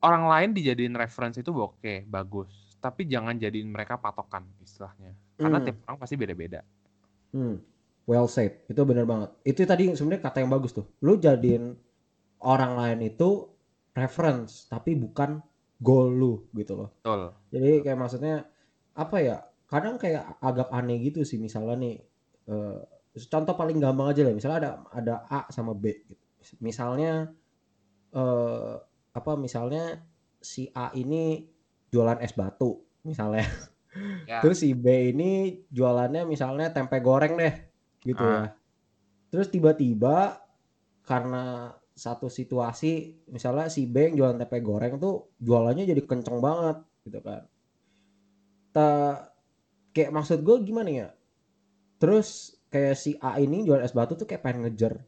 [0.05, 2.77] orang lain dijadiin reference itu oke okay, bagus.
[2.77, 5.17] Tapi jangan jadiin mereka patokan istilahnya.
[5.41, 5.65] Karena hmm.
[5.65, 6.61] tiap orang pasti beda-beda.
[7.33, 7.57] Hmm.
[8.05, 8.61] well said.
[8.69, 9.33] Itu benar banget.
[9.41, 10.85] Itu tadi sebenarnya kata yang bagus tuh.
[11.01, 11.73] Lu jadiin
[12.45, 13.49] orang lain itu
[13.97, 15.41] reference tapi bukan
[15.79, 16.89] goal lu gitu loh.
[17.01, 17.21] Betul.
[17.51, 18.35] Jadi kayak maksudnya
[18.95, 19.37] apa ya?
[19.65, 21.95] Kadang kayak agak aneh gitu sih misalnya nih
[22.47, 22.79] uh,
[23.15, 26.23] contoh paling gampang aja lah misalnya ada ada A sama B gitu.
[26.61, 27.33] Misalnya
[28.13, 28.77] uh,
[29.15, 30.03] apa misalnya
[30.43, 31.49] si A ini
[31.89, 33.47] jualan es batu misalnya.
[34.27, 34.39] Ya.
[34.43, 37.55] Terus si B ini jualannya misalnya tempe goreng deh
[38.03, 38.31] gitu ah.
[38.31, 38.45] ya.
[39.33, 40.39] Terus tiba-tiba
[41.03, 46.83] karena satu situasi misalnya si B yang jualan tempe goreng tuh jualannya jadi kenceng banget
[47.07, 47.47] gitu kan.
[48.75, 48.87] Ta,
[49.95, 51.07] kayak maksud gue gimana ya?
[51.95, 54.99] Terus kayak si A ini jualan es batu tuh kayak pengen ngejar.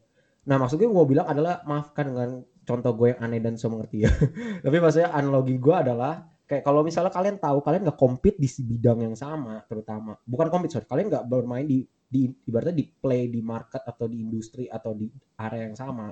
[0.48, 4.10] Nah maksud gue bilang adalah maafkan dengan contoh gue yang aneh dan so mengerti ya.
[4.64, 9.04] Tapi maksudnya analogi gue adalah kayak kalau misalnya kalian tahu kalian nggak compete di bidang
[9.04, 13.44] yang sama terutama bukan compete sorry kalian nggak bermain di di ibaratnya di play di
[13.44, 16.08] market atau di industri atau di area yang sama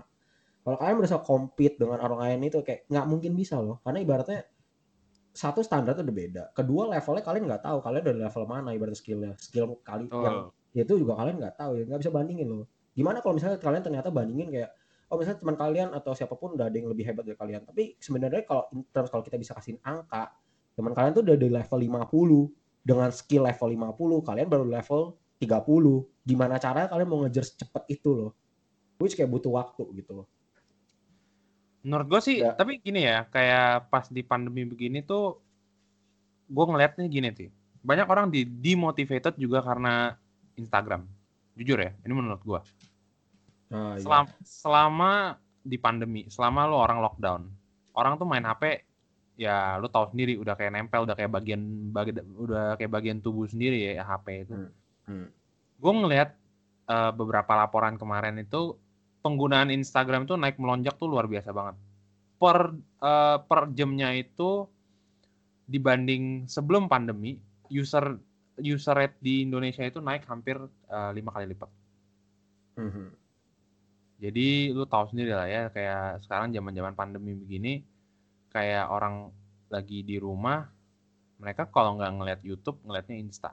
[0.66, 3.78] kalau kalian berusaha compete dengan orang lain itu kayak nggak mungkin bisa loh.
[3.86, 4.42] Karena ibaratnya
[5.30, 6.44] satu standar itu udah beda.
[6.50, 9.38] Kedua levelnya kalian nggak tahu kalian udah level mana ibarat skillnya.
[9.38, 10.26] Skill kali oh.
[10.26, 10.36] yang
[10.74, 12.66] itu juga kalian nggak tahu ya nggak bisa bandingin loh.
[12.98, 14.74] Gimana kalau misalnya kalian ternyata bandingin kayak
[15.06, 17.62] oh misalnya teman kalian atau siapa pun udah ada yang lebih hebat dari kalian.
[17.62, 20.34] Tapi sebenarnya kalau terus kalau kita bisa kasih angka
[20.74, 26.26] teman kalian tuh udah di level 50 dengan skill level 50 kalian baru level 30
[26.26, 28.30] gimana caranya kalian mau ngejar cepet itu loh
[28.98, 30.26] which kayak butuh waktu gitu loh
[31.86, 32.50] Menurut gue sih, ya.
[32.58, 35.38] tapi gini ya, kayak pas di pandemi begini tuh,
[36.50, 37.46] gue ngeliatnya gini sih.
[37.86, 40.18] Banyak orang di demotivated juga karena
[40.58, 41.06] Instagram.
[41.54, 42.60] Jujur ya, ini menurut gue.
[43.70, 44.02] Ah, iya.
[44.02, 45.12] selama, selama
[45.62, 47.42] di pandemi, selama lo orang lockdown,
[47.94, 48.82] orang tuh main HP,
[49.38, 51.62] ya lo tau sendiri, udah kayak nempel, udah kayak bagian,
[51.94, 54.54] bagian udah kayak bagian tubuh sendiri ya HP itu.
[54.58, 54.70] Hmm.
[55.06, 55.26] Hmm.
[55.78, 56.34] Gue ngeliat
[56.90, 58.74] uh, beberapa laporan kemarin itu
[59.26, 61.74] penggunaan Instagram itu naik melonjak tuh luar biasa banget.
[62.38, 62.58] Per
[63.02, 64.70] uh, per jamnya itu
[65.66, 68.14] dibanding sebelum pandemi, user
[68.62, 70.62] user rate di Indonesia itu naik hampir
[71.10, 71.70] lima uh, kali lipat.
[72.78, 73.08] Mm -hmm.
[74.16, 77.84] Jadi lu tahu sendiri lah ya kayak sekarang zaman-zaman pandemi begini
[78.48, 79.28] kayak orang
[79.68, 80.64] lagi di rumah
[81.36, 83.50] mereka kalau nggak ngeliat YouTube ngeliatnya Insta.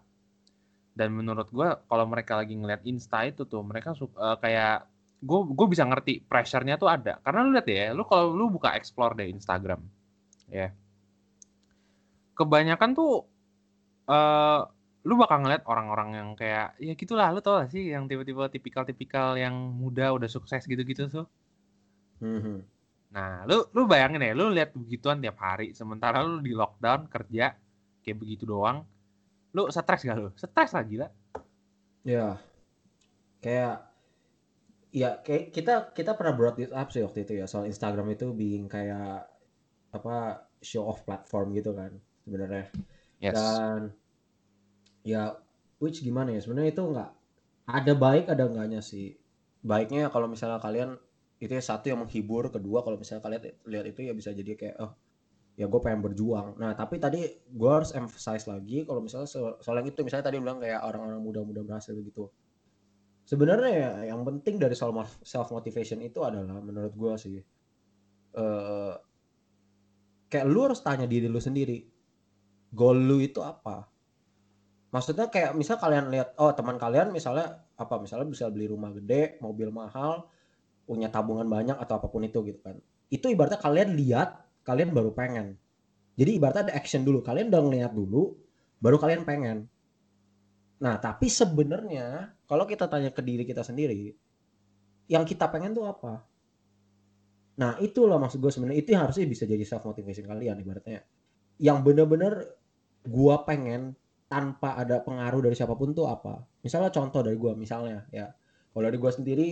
[0.94, 4.88] Dan menurut gue kalau mereka lagi ngeliat Insta itu tuh mereka suka uh, kayak
[5.24, 7.18] gue gue bisa ngerti pressure-nya tuh ada.
[7.24, 9.80] Karena lu lihat ya lu kalau lu buka explore deh Instagram
[10.52, 10.70] ya.
[12.36, 13.24] Kebanyakan tuh
[14.12, 14.62] uh,
[15.04, 19.36] lu bakal ngeliat orang-orang yang kayak ya gitulah lu tau gak sih yang tipe-tipe tipikal-tipikal
[19.36, 21.28] yang muda udah sukses gitu-gitu tuh?
[22.24, 22.58] Mm-hmm.
[23.12, 27.52] nah lu lu bayangin ya lu lihat begituan tiap hari sementara lu di lockdown kerja
[28.00, 28.88] kayak begitu doang
[29.54, 30.32] lu stres gak lu?
[30.34, 31.08] Stres lah gila.
[32.08, 32.42] Ya
[33.44, 33.93] kayak
[34.94, 38.30] ya kayak kita kita pernah brought it up sih waktu itu ya soal Instagram itu
[38.30, 39.26] being kayak
[39.90, 42.70] apa show off platform gitu kan sebenarnya.
[43.18, 43.34] Yes.
[43.34, 43.96] dan
[45.02, 45.34] ya
[45.82, 47.12] which gimana ya sebenarnya itu nggak
[47.74, 49.18] ada baik ada enggaknya sih.
[49.66, 50.94] Baiknya kalau misalnya kalian
[51.42, 54.76] itu ya satu yang menghibur kedua kalau misalnya kalian lihat itu ya bisa jadi kayak
[54.78, 54.94] oh
[55.58, 56.54] ya gue pengen berjuang.
[56.62, 60.38] Nah tapi tadi gue harus emphasize lagi kalau misalnya so soal yang itu misalnya tadi
[60.38, 62.30] bilang kayak orang-orang muda-muda berhasil begitu
[63.24, 67.38] sebenarnya ya yang penting dari self motivation itu adalah menurut gue sih
[68.36, 68.96] uh,
[70.28, 71.94] kayak lu harus tanya diri lu sendiri
[72.74, 73.86] goal lu itu apa?
[74.90, 78.02] Maksudnya kayak misal kalian lihat oh teman kalian misalnya apa?
[78.02, 80.28] Misalnya bisa beli rumah gede mobil mahal
[80.84, 82.78] punya tabungan banyak atau apa pun itu gitu kan.
[83.14, 85.56] Itu ibaratnya kalian lihat kalian baru pengen.
[86.18, 87.22] Jadi ibaratnya ada action dulu.
[87.22, 88.38] Kalian udah ngeliat dulu
[88.84, 89.70] baru kalian pengen
[90.84, 94.12] nah tapi sebenarnya kalau kita tanya ke diri kita sendiri
[95.08, 96.28] yang kita pengen tuh apa
[97.56, 101.08] nah itulah maksud gue sebenarnya itu yang harusnya bisa jadi self motivation kalian ibaratnya
[101.62, 102.50] yang bener-bener
[103.06, 103.94] gua pengen
[104.32, 106.42] tanpa ada pengaruh dari siapa pun tuh apa?
[106.66, 108.34] Misalnya contoh dari gue, misalnya ya,
[108.74, 109.50] kalau dari gue sendiri,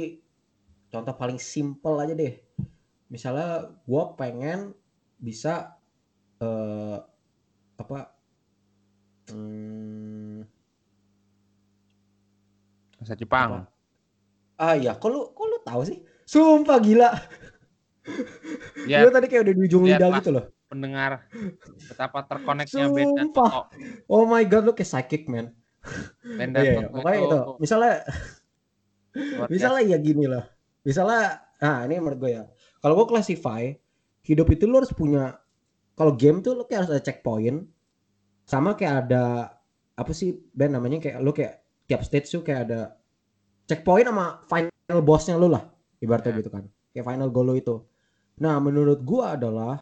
[0.90, 2.34] contoh paling simple aja deh.
[3.14, 4.74] Misalnya gue pengen
[5.22, 5.78] bisa
[6.42, 6.98] uh,
[7.78, 8.00] apa?
[9.30, 10.21] Hmm,
[13.02, 13.66] bahasa Jepang.
[13.66, 14.62] Apa?
[14.62, 15.98] Ah iya, kok lu kok lu tahu sih?
[16.30, 17.10] Sumpah gila.
[18.86, 21.28] Ya, gue tadi kayak udah di ujung lidah gitu loh pendengar
[21.92, 23.68] betapa terkoneknya Toto.
[24.08, 25.52] Oh my god, lu kayak psychic man.
[26.24, 27.40] Band dan yeah, Pokoknya itu.
[27.60, 27.96] Misalnya
[29.52, 30.48] misalnya ya gini lah.
[30.88, 32.44] Misalnya nah ini menurut gue ya.
[32.80, 33.68] Kalau gue classify
[34.24, 35.36] hidup itu lu harus punya
[36.00, 37.68] kalau game tuh lu kayak harus ada checkpoint
[38.48, 39.52] sama kayak ada
[40.00, 41.61] apa sih band namanya kayak lu kayak
[41.92, 42.96] tiap stage tuh kayak ada
[43.68, 45.68] checkpoint sama final bossnya lu lah
[46.00, 46.40] ibaratnya yeah.
[46.40, 46.64] gitu kan.
[46.96, 47.76] Kayak final goal lu itu.
[48.40, 49.76] Nah menurut gua adalah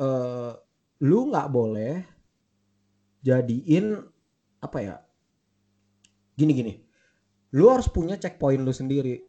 [0.00, 0.56] uh,
[1.04, 2.00] lu nggak boleh
[3.20, 4.00] jadiin
[4.64, 4.96] apa ya
[6.32, 6.74] gini gini.
[7.52, 9.20] Lu harus punya checkpoint lu sendiri.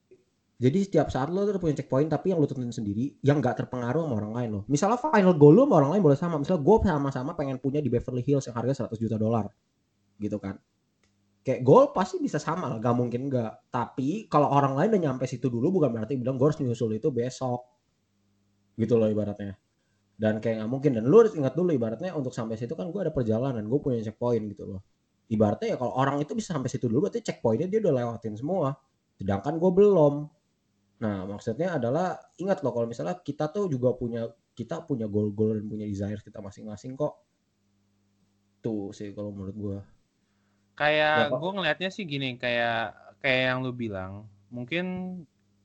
[0.60, 4.16] Jadi setiap saat lu punya checkpoint tapi yang lu tentuin sendiri yang nggak terpengaruh sama
[4.20, 6.36] orang lain lo misalnya final goal lu sama orang lain boleh sama.
[6.40, 9.52] Misalnya gue sama-sama pengen punya di Beverly Hills yang harga 100 juta dolar
[10.20, 10.60] gitu kan
[11.44, 13.72] kayak goal pasti bisa sama lah gak mungkin nggak.
[13.72, 17.10] Tapi kalau orang lain udah nyampe situ dulu bukan berarti bilang gue harus nyusul itu
[17.10, 17.64] besok.
[18.76, 19.56] Gitu loh ibaratnya.
[20.20, 20.92] Dan kayak nggak mungkin.
[21.00, 24.04] Dan lu harus ingat dulu ibaratnya untuk sampai situ kan gue ada perjalanan gue punya
[24.04, 24.82] checkpoint gitu loh.
[25.30, 28.76] Ibaratnya ya kalau orang itu bisa sampai situ dulu berarti checkpointnya dia udah lewatin semua.
[29.16, 30.14] Sedangkan gue belum.
[31.00, 35.66] Nah maksudnya adalah ingat loh kalau misalnya kita tuh juga punya kita punya goal-goal dan
[35.72, 37.16] punya desire kita masing-masing kok.
[38.60, 39.80] Tuh sih kalau menurut gue
[40.80, 44.86] kayak ya, gue ngelihatnya sih gini kayak kayak yang lu bilang mungkin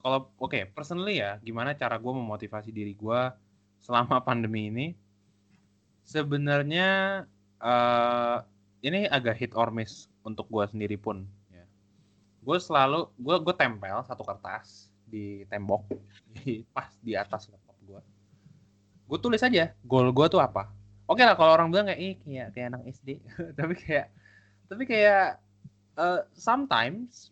[0.03, 3.21] kalau oke okay, personally ya gimana cara gue memotivasi diri gue
[3.85, 4.87] selama pandemi ini?
[6.05, 7.23] Sebenarnya
[7.61, 8.45] uh,
[8.85, 11.65] ini agak hit or miss untuk gue sendiri pun ya.
[12.45, 15.89] gue selalu gue gue tempel satu kertas di tembok
[16.37, 18.01] di pas di atas laptop gue
[19.05, 20.69] gue tulis aja goal gue tuh apa.
[21.05, 23.09] Oke lah kalau orang bilang kayak ih kayak kayak anak SD
[23.61, 24.09] tapi kayak
[24.71, 25.39] tapi kayak
[25.99, 27.31] uh, sometimes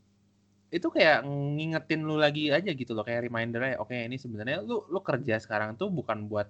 [0.73, 4.89] itu kayak ngingetin lu lagi aja gitu loh kayak reminder ya oke ini sebenarnya lu
[4.89, 6.49] lu kerja sekarang tuh bukan buat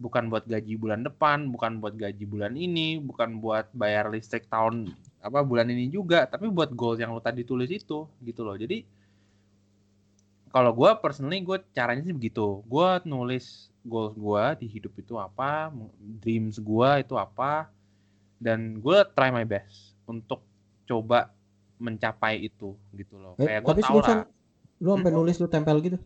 [0.00, 4.88] bukan buat gaji bulan depan bukan buat gaji bulan ini bukan buat bayar listrik tahun
[5.20, 8.56] apa bulan ini juga tapi buat goal yang lu tadi tulis itu gitu loh.
[8.56, 8.82] Jadi
[10.50, 12.64] kalau gue personally gue caranya sih begitu.
[12.64, 15.68] Gue nulis goals gue di hidup itu apa
[16.24, 17.68] dreams gue itu apa
[18.40, 20.42] dan gue try my best untuk
[20.84, 21.30] coba
[21.78, 23.38] mencapai itu gitu loh.
[23.38, 24.26] Eh, Kayak gue tapi tau lah.
[24.76, 25.18] lu sampai Hmm.
[25.18, 25.98] nulis lu tempel gitu?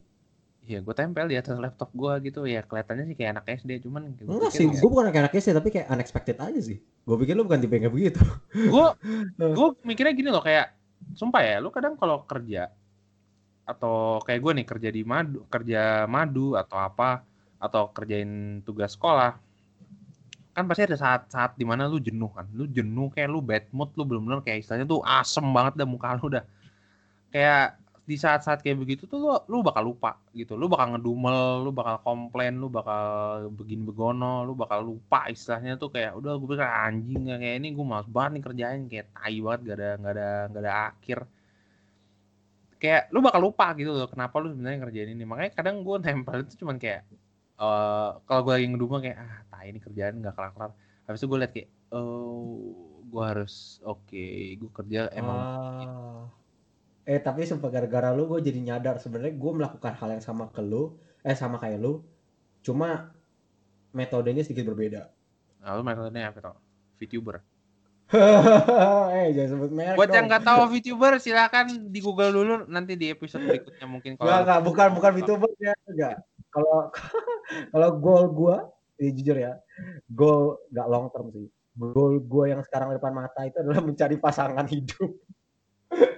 [0.65, 4.17] Iya, gue tempel di atas laptop gue gitu ya kelihatannya sih kayak anak SD cuman
[4.17, 6.79] gue Enggak sih, ya, gue bukan kayak anak SD tapi kayak unexpected aja sih.
[7.05, 8.21] Gue pikir lu bukan tipe yang begitu.
[8.53, 8.87] gue
[9.61, 10.73] gue mikirnya gini loh kayak
[11.13, 12.73] sumpah ya lu kadang kalau kerja
[13.65, 17.25] atau kayak gue nih kerja di madu kerja madu atau apa
[17.57, 19.41] atau kerjain tugas sekolah
[20.55, 22.47] kan pasti ada saat-saat di mana lu jenuh kan.
[22.55, 26.15] Lu jenuh kayak lu bad mood lu belum-benar kayak istilahnya tuh asem banget dah muka
[26.23, 26.47] lu dah.
[27.35, 30.55] Kayak di saat-saat kayak begitu tuh lu, lu bakal lupa gitu.
[30.55, 33.03] Lu bakal ngedumel lu bakal komplain lu bakal
[33.51, 37.69] begini begono lu bakal lupa istilahnya tuh kayak udah gue pikir anjing ya, kayak ini
[37.75, 38.83] gue males banget nih kerjain.
[38.87, 41.19] Kayak tai banget gak ada gak ada gak ada akhir.
[42.79, 45.25] Kayak lu bakal lupa gitu loh kenapa lu sebenarnya ngerjain ini.
[45.27, 47.03] Makanya kadang gue nempel itu cuman kayak
[47.55, 50.71] eh kalau gue lagi ngedumel kayak ah tai ini kerjaan nggak kelar kelar
[51.07, 54.25] habis itu gue liat kayak oh gue harus oke
[54.59, 56.23] gue kerja emang Ah.
[57.05, 60.65] Eh tapi sumpah gara-gara lu gue jadi nyadar sebenarnya gue melakukan hal yang sama ke
[60.65, 62.01] lu, eh sama kayak lu,
[62.65, 63.13] cuma
[63.93, 65.13] metodenya sedikit berbeda.
[65.61, 66.57] nah, lu metodenya apa tau
[66.97, 67.45] VTuber
[69.21, 70.29] eh jangan sebut merek buat yang dong.
[70.33, 74.89] nggak tahu VTuber silakan di Google dulu nanti di episode berikutnya mungkin kalau enggak, bukan
[74.97, 76.17] bukan VTuber ya, enggak.
[76.55, 76.79] Kalau
[77.75, 78.57] kalau goal gua,
[78.95, 79.53] ya jujur ya,
[80.07, 81.47] goal enggak long term sih.
[81.75, 85.11] Goal gua yang sekarang di depan mata itu adalah mencari pasangan hidup.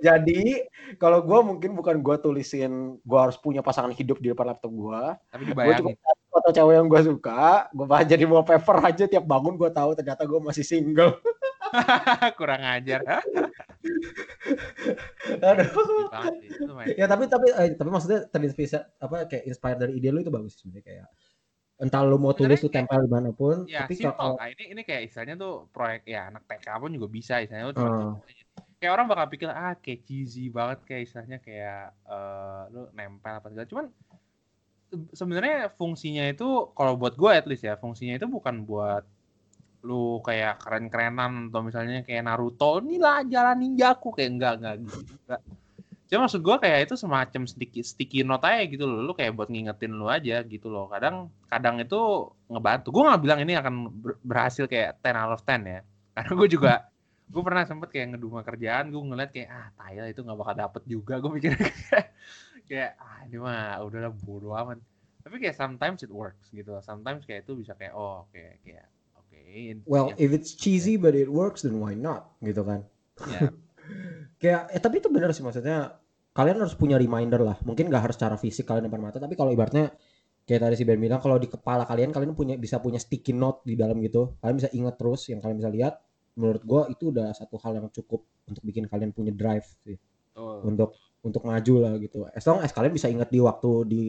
[0.00, 0.66] Jadi,
[0.98, 5.14] kalau gua mungkin bukan gua tulisin gua harus punya pasangan hidup di depan laptop gua.
[5.30, 9.54] tapi dibayangin cari foto cewek yang gua suka, gua bahas jadi wallpaper aja tiap bangun
[9.54, 11.14] gua tahu ternyata gua masih single.
[12.38, 13.00] kurang ajar
[15.40, 16.08] Aduh.
[16.10, 16.34] Banget
[16.96, 20.58] ya tapi tapi eh, tapi maksudnya terinspirasi apa kayak inspired dari ide lu itu bagus
[20.58, 21.06] sebenarnya kayak
[21.80, 24.52] entah lu mau tulis lu tempel di mana pun ya tapi simple kalau Kak.
[24.52, 28.20] ini ini kayak istilahnya tuh proyek ya anak TK pun juga bisa istilahnya lu cuma
[28.20, 28.44] aja.
[28.76, 33.48] kayak orang bakal pikir ah kayak cheesy banget kayak istilahnya kayak eh, lu nempel apa
[33.48, 33.86] segala cuman
[34.92, 39.08] se- sebenarnya fungsinya itu kalau buat gue at least ya fungsinya itu bukan buat
[39.80, 45.40] lu kayak keren-kerenan atau misalnya kayak Naruto inilah jalan ninjaku kayak enggak enggak gitu enggak.
[46.10, 49.06] Cuma maksud gue kayak itu semacam sticky sticky note aja gitu loh.
[49.06, 50.90] Lu kayak buat ngingetin lu aja gitu loh.
[50.90, 52.00] Kadang kadang itu
[52.50, 52.90] ngebantu.
[52.90, 55.80] Gue nggak bilang ini akan ber- berhasil kayak 10 out of 10 ya.
[56.18, 56.72] Karena gue juga
[57.30, 60.82] gue pernah sempet kayak ngeduma kerjaan gue ngeliat kayak ah Thailand itu nggak bakal dapet
[60.90, 62.06] juga gue mikir kayak
[62.66, 64.82] kayak ah ini mah udahlah bodo amat
[65.22, 66.82] tapi kayak sometimes it works gitu loh.
[66.82, 68.82] sometimes kayak itu bisa kayak oh oke kayak
[69.86, 72.34] well ya, if it's cheesy but it works then why not?
[72.40, 72.86] Gitu kan.
[73.26, 73.40] Ya,
[74.42, 75.98] kayak eh, tapi itu benar sih maksudnya
[76.32, 77.56] kalian harus punya reminder lah.
[77.66, 79.92] Mungkin nggak harus secara fisik kalian depan mata tapi kalau ibaratnya
[80.48, 83.66] kayak tadi si Ben bilang kalau di kepala kalian kalian punya bisa punya sticky note
[83.66, 84.38] di dalam gitu.
[84.42, 85.94] Kalian bisa ingat terus yang kalian bisa lihat.
[86.38, 89.98] Menurut gua itu udah satu hal yang cukup untuk bikin kalian punya drive sih.
[90.30, 90.56] Betul.
[90.72, 92.24] untuk untuk maju lah gitu.
[92.32, 94.02] As long as kalian bisa ingat di waktu di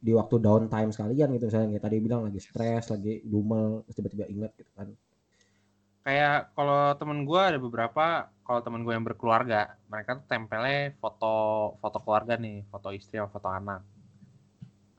[0.00, 1.68] di waktu downtime sekalian gitu misalnya.
[1.76, 4.88] Kayak tadi bilang lagi stres, lagi dumel, tiba-tiba ingat gitu kan.
[6.06, 11.34] kayak kalau temen gue ada beberapa kalau temen gue yang berkeluarga mereka tuh tempelnya foto
[11.82, 13.82] foto keluarga nih foto istri sama foto anak.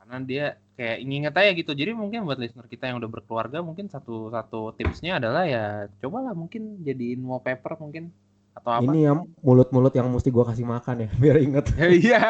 [0.04, 1.72] Karena dia kayak inget aja gitu.
[1.72, 6.36] Jadi mungkin buat listener kita yang udah berkeluarga mungkin satu satu tipsnya adalah ya cobalah
[6.36, 8.12] mungkin jadiin wallpaper mungkin
[8.58, 11.66] atau apa Ini yang mulut-mulut yang mesti gua kasih makan ya biar inget.
[11.78, 12.22] Ya, iya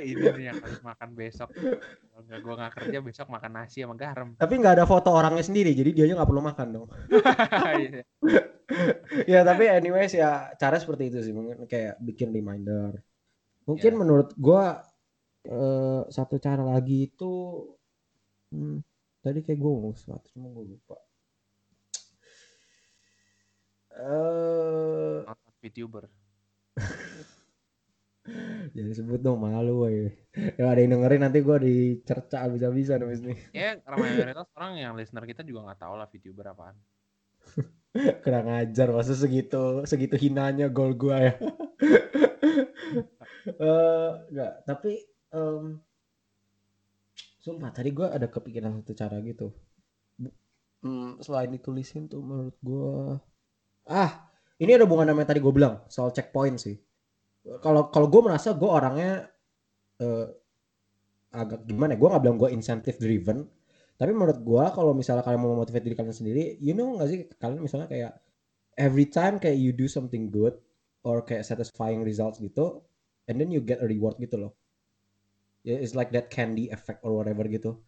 [0.00, 3.94] ini nih yang harus makan besok kalau nggak gue nggak kerja besok makan nasi sama
[3.94, 6.86] garam Tapi nggak ada foto orangnya sendiri, jadi dia nggak perlu makan dong.
[7.76, 8.02] Iya.
[9.28, 12.98] ya tapi anyways ya cara seperti itu sih mungkin kayak bikin reminder.
[13.68, 13.98] Mungkin Ya.
[14.00, 14.82] menurut gua
[15.46, 17.32] eh, satu cara lagi itu
[18.50, 18.78] hmm,
[19.20, 20.96] tadi kayak gua ngomong sesuatu cuma gua lupa.
[23.96, 26.06] Eh nonton VTuber
[28.76, 29.86] Jadi sebut dong malu.
[30.58, 33.34] Ya ada yang dengerin nanti gua dicerca habis-habisan habis ini.
[33.54, 36.76] ya ramai mayoritas orang yang listener kita juga nggak tahu lah VTuber apaan
[38.26, 41.34] Kurang ajar masa segitu segitu hinanya gol gua ya.
[43.46, 45.78] Eh enggak, tapi em,
[47.38, 49.54] sumpah tadi gua ada kepikiran satu cara gitu.
[50.82, 53.22] Hmm, selain ditulisin tuh menurut gua
[53.86, 54.25] ah,
[54.62, 56.76] ini ada hubungan sama yang tadi gue bilang soal checkpoint sih.
[57.62, 59.28] Kalau kalau gue merasa gue orangnya
[60.00, 60.26] eh,
[61.36, 63.44] agak gimana ya gue nggak bilang gue incentive driven
[63.96, 67.18] tapi menurut gue kalau misalnya kalian mau motivate diri kalian sendiri you know nggak sih
[67.36, 68.12] kalian misalnya kayak
[68.80, 70.56] every time kayak you do something good
[71.04, 72.80] or kayak satisfying results gitu
[73.28, 74.52] and then you get a reward gitu loh
[75.66, 77.82] Yeah, it's like that candy effect or whatever gitu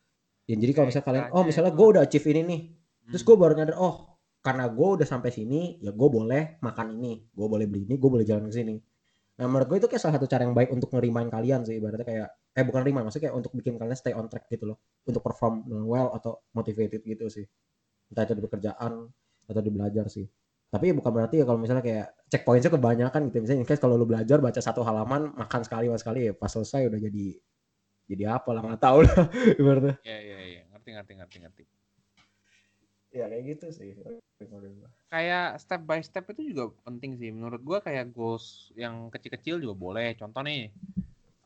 [0.51, 2.61] ya jadi kalau misalnya kalian oh misalnya gue udah achieve ini nih
[3.09, 3.29] terus Hmm.
[3.33, 7.47] gue baru nyadar oh karena gue udah sampai sini ya gue boleh makan ini gue
[7.47, 8.77] boleh beli ini gue boleh jalan ke sini.
[9.39, 12.07] Nah menurut gue itu kayak salah satu cara yang baik untuk ngerimain kalian sih ibaratnya
[12.07, 12.29] kayak
[12.59, 14.79] eh bukan remind maksudnya kayak untuk bikin kalian stay on track gitu loh.
[15.07, 17.47] Untuk perform well atau motivated gitu sih.
[18.11, 18.93] Entah itu di pekerjaan
[19.49, 20.27] atau di belajar sih.
[20.69, 23.37] Tapi bukan berarti ya kalau misalnya kayak checkpointnya kebanyakan gitu.
[23.43, 27.01] Misalnya kalau lu belajar baca satu halaman makan sekali makan sekali ya pas selesai udah
[27.01, 27.27] jadi
[28.09, 29.17] jadi apa lah nggak tahu lah
[29.61, 29.95] ibaratnya.
[30.03, 31.63] Iya iya iya, ngerti ngerti ngerti ngerti.
[33.09, 33.91] Ya kayak gitu sih
[35.09, 39.75] Kayak step by step itu juga penting sih menurut gua kayak goals yang kecil-kecil juga
[39.75, 40.15] boleh.
[40.15, 40.71] Contoh nih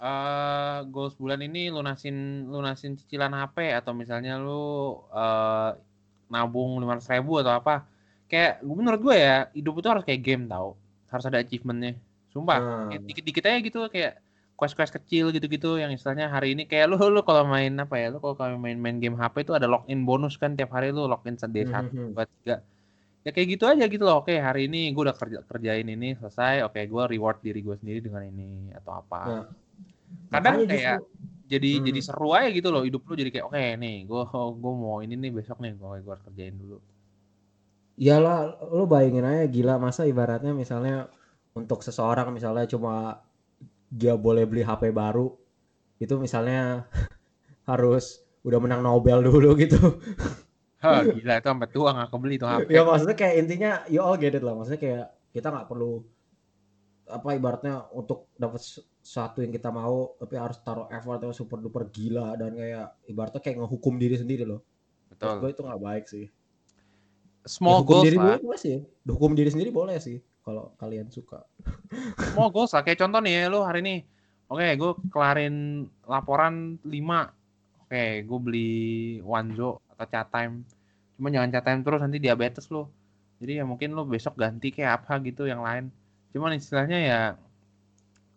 [0.03, 5.71] eh goals bulan ini lunasin lunasin cicilan HP atau misalnya lu eh
[6.33, 7.87] nabung 500 ribu atau apa.
[8.27, 10.75] Kayak gua- menurut gue ya hidup itu harus kayak game tau.
[11.13, 11.95] Harus ada achievementnya.
[12.33, 12.89] Sumpah.
[12.89, 13.05] Hmm.
[13.05, 14.22] Dikit-dikit aja gitu kayak
[14.63, 18.23] quest-quest kecil gitu-gitu yang istilahnya hari ini kayak lu lu kalau main apa ya lu
[18.23, 21.67] kalau main main game HP itu ada login bonus kan tiap hari lu login day
[21.67, 21.73] Mhm.
[21.75, 22.57] satu dua tiga.
[23.23, 24.23] Ya kayak gitu aja gitu loh.
[24.23, 26.63] Oke hari ini gue udah kerja kerjain ini selesai.
[26.63, 29.21] Oke gue reward diri gue sendiri dengan ini atau apa.
[29.27, 29.45] Nah,
[30.31, 31.11] kadang kayak justru-
[31.51, 31.85] jadi Hmm.
[31.91, 33.15] jadi seru aja gitu loh hidup lu.
[33.19, 36.55] Jadi kayak oke nih gue gue mau ini nih besok nih gue gue harus kerjain
[36.55, 36.79] dulu.
[37.93, 38.39] Iyalah,
[38.71, 41.07] lu bayangin aja gila masa ibaratnya misalnya
[41.53, 43.21] untuk seseorang misalnya cuma
[43.93, 45.37] dia boleh beli HP baru
[46.01, 46.89] itu misalnya
[47.71, 49.79] harus udah menang Nobel dulu gitu.
[50.83, 54.19] Hah, gila itu sampai tua nggak kebeli tuh HP ya maksudnya kayak intinya you all
[54.19, 54.57] get it lah.
[54.57, 56.03] Maksudnya kayak kita nggak perlu
[57.07, 58.65] apa ibaratnya untuk dapat
[59.05, 63.41] satu yang kita mau tapi harus taruh effort yang super duper gila dan kayak ibaratnya
[63.45, 64.65] kayak ngehukum diri sendiri loh.
[65.13, 66.27] Betul gue itu nggak baik sih.
[67.43, 68.77] small Ya, hukum goals diri lah boleh sih.
[69.07, 71.47] Hukum diri sendiri boleh sih kalau kalian suka.
[72.55, 73.97] goals lah kayak contoh nih ya lu hari ini
[74.51, 76.91] oke gue kelarin laporan 5
[77.87, 78.75] oke gue beli
[79.23, 80.67] Wanzo atau chat time.
[81.17, 82.91] Cuma jangan chat time terus nanti diabetes lu.
[83.39, 85.91] Jadi ya mungkin lu besok ganti kayak apa gitu yang lain.
[86.35, 87.21] Cuman istilahnya ya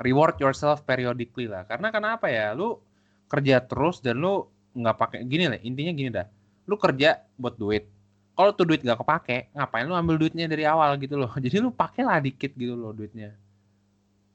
[0.01, 1.65] reward yourself periodically lah.
[1.65, 2.53] Karena kenapa ya?
[2.53, 2.77] Lu
[3.25, 4.45] kerja terus dan lu
[4.75, 6.27] nggak pakai gini lah intinya gini dah.
[6.69, 7.94] Lu kerja buat duit
[8.35, 11.71] kalau tuh duit gak kepake ngapain lu ambil duitnya dari awal gitu loh jadi lu
[11.71, 13.33] pakailah dikit gitu loh duitnya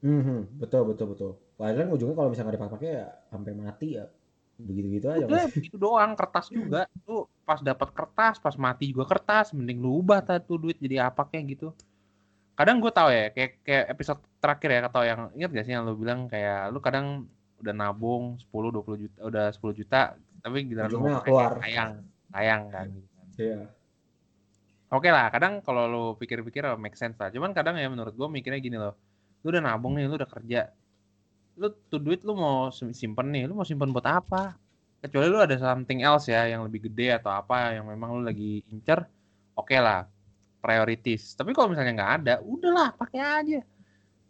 [0.01, 1.31] Mhm, betul betul betul.
[1.61, 4.05] Padahal ujungnya kalau misalnya nggak dipakai ya sampai mati ya
[4.57, 5.25] begitu-gitu aja.
[5.25, 6.89] Udah begitu doang, kertas juga.
[7.05, 11.25] Lu pas dapat kertas, pas mati juga kertas, mending lu ubah tuh duit jadi apa
[11.25, 11.69] kayak gitu.
[12.57, 15.83] Kadang gue tahu ya, kayak kayak episode terakhir ya kata yang ingat gak sih yang
[15.85, 17.25] lu bilang kayak lu kadang
[17.61, 20.01] udah nabung 10 20 juta, udah 10 juta,
[20.41, 21.61] tapi giliran lu keluar.
[21.61, 21.91] sayang,
[22.33, 23.25] sayang kan gitu kan.
[24.91, 27.31] Oke lah, kadang kalau lu pikir-pikir oh, make sense lah.
[27.31, 28.99] Cuman kadang ya menurut gue mikirnya gini loh.
[29.39, 30.67] Lu udah nabung nih, lu udah kerja.
[31.55, 34.59] Lu tuh duit lu mau sim- simpen nih, lu mau simpen buat apa?
[34.99, 38.67] Kecuali lu ada something else ya yang lebih gede atau apa yang memang lu lagi
[38.67, 39.07] incer,
[39.55, 40.11] oke lah.
[40.61, 41.33] Priorities.
[41.39, 43.59] Tapi kalau misalnya nggak ada, udahlah pakai aja.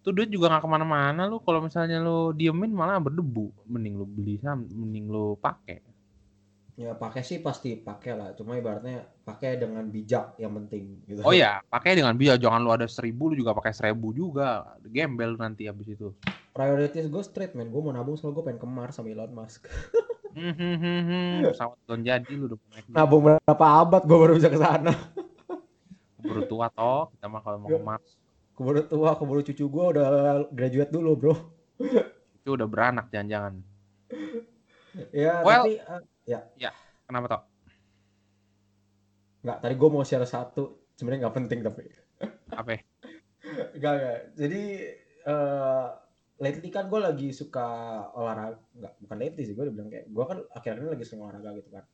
[0.06, 1.42] Tuh duit juga nggak ke mana-mana lu.
[1.44, 3.52] Kalau misalnya lu diemin malah berdebu.
[3.68, 4.38] Mending lu beli
[4.72, 5.91] mending lu pakai.
[6.82, 8.30] Ya pakai sih pasti pakai lah.
[8.34, 11.06] Cuma ibaratnya pakai dengan bijak yang penting.
[11.06, 11.22] Gitu.
[11.22, 12.42] Oh ya, pakai dengan biaya.
[12.42, 14.66] Jangan lu ada seribu, lu juga pakai seribu juga.
[14.90, 16.10] Gembel nanti habis itu.
[16.58, 17.70] Prioritas gue straight man.
[17.70, 19.70] Gue mau nabung soalnya gue pengen ke Mars sama Elon Musk.
[20.32, 21.52] Hmm, hmm, hmm.
[21.52, 24.96] Pesawat belum jadi lu udah naik nabung berapa abad gue baru bisa ke sana.
[26.16, 28.16] Keburu tua toh, kita mah kalau mau ke Mars.
[28.56, 30.08] Keburu tua, keburu cucu gue udah
[30.56, 31.36] graduate dulu bro.
[32.40, 33.60] Itu udah beranak jangan-jangan.
[35.12, 36.04] Ya Well- tapi uh,
[37.08, 37.42] Kenapa toh?
[39.42, 39.58] nggak.
[39.62, 40.94] Tadi gue mau share satu.
[40.96, 41.84] Sebenarnya nggak penting tapi.
[42.54, 42.70] Apa?
[42.78, 42.82] ya?
[43.82, 44.20] Gak, gak.
[44.38, 44.64] Jadi
[45.22, 45.88] eh
[46.42, 47.66] lately kan gue lagi suka
[48.18, 51.22] olahraga, nggak bukan lately sih gue udah bilang kayak gue kan akhir-akhir ini lagi sering
[51.22, 51.86] olahraga gitu kan.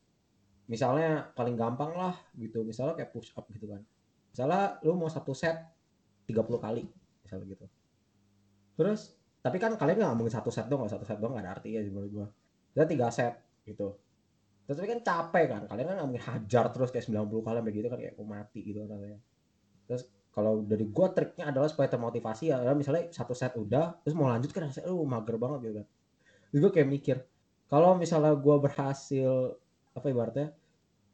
[0.68, 3.84] Misalnya paling gampang lah gitu, misalnya kayak push up gitu kan.
[4.32, 5.56] Misalnya lu mau satu set
[6.28, 6.84] 30 kali
[7.24, 7.66] misalnya gitu.
[8.80, 11.52] Terus tapi kan kalian nggak ngomongin satu set dong, nggak satu set dong nggak ada
[11.60, 12.28] artinya sih menurut gue.
[12.76, 13.36] Kita tiga set
[13.68, 14.00] gitu.
[14.68, 18.20] Tapi kan capek kan, kalian kan mungkin hajar terus kayak 90 kali begitu kan kayak
[18.20, 19.20] aku mati gitu kan rasanya.
[19.88, 20.04] Terus
[20.36, 24.52] kalau dari gua triknya adalah supaya termotivasi ya misalnya satu set udah terus mau lanjut
[24.52, 25.88] kan rasanya uh mager banget gitu kan.
[26.52, 27.18] Terus gua kayak mikir
[27.72, 29.56] kalau misalnya gua berhasil
[29.96, 30.52] apa ibaratnya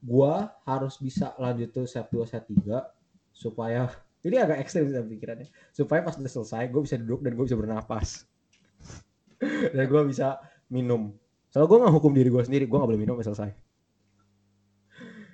[0.01, 2.57] gua harus bisa lanjut tuh set 2 set 3
[3.37, 3.85] supaya
[4.25, 7.59] ini agak ekstrim sih pikirannya supaya pas udah selesai gue bisa duduk dan gue bisa
[7.59, 8.23] bernapas.
[9.75, 10.39] Dan gue bisa
[10.71, 11.11] minum
[11.53, 13.53] soalnya gue nggak hukum diri gue sendiri gue nggak boleh minum selesai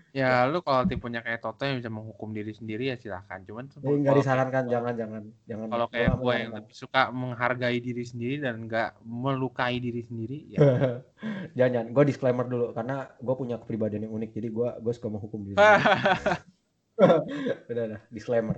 [0.10, 3.46] Ya lu kalau tipenya kayak Toto yang bisa menghukum diri sendiri ya silahkan.
[3.46, 5.68] Cuman Jadi nggak disarankan kayak- jangan jangan jangan.
[5.70, 10.60] Kalau kayak gue yang lebih suka menghargai diri sendiri dan nggak melukai diri sendiri, ya.
[11.58, 11.88] Jangan jangan.
[11.94, 15.56] Gue disclaimer dulu karena gue punya kepribadian yang unik jadi gue gue suka menghukum diri
[15.62, 15.86] sendiri.
[17.70, 18.02] udah udah.
[18.10, 18.58] Disclaimer.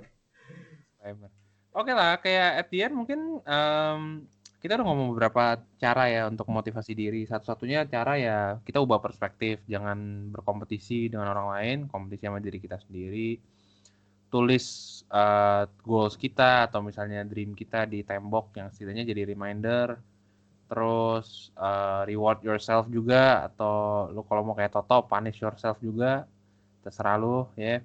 [0.88, 1.30] Disclaimer.
[1.72, 4.24] Oke okay lah kayak at the end mungkin um,
[4.62, 7.26] kita udah ngomong beberapa cara ya untuk motivasi diri.
[7.26, 9.58] Satu-satunya cara ya kita ubah perspektif.
[9.66, 13.42] Jangan berkompetisi dengan orang lain kompetisi sama diri kita sendiri.
[14.30, 14.64] Tulis
[15.10, 19.98] uh, goals kita atau misalnya dream kita di tembok yang setidaknya jadi reminder.
[20.70, 26.22] Terus uh, reward yourself juga atau lu kalau mau kayak Toto punish yourself juga.
[26.86, 27.82] Terserah lu ya.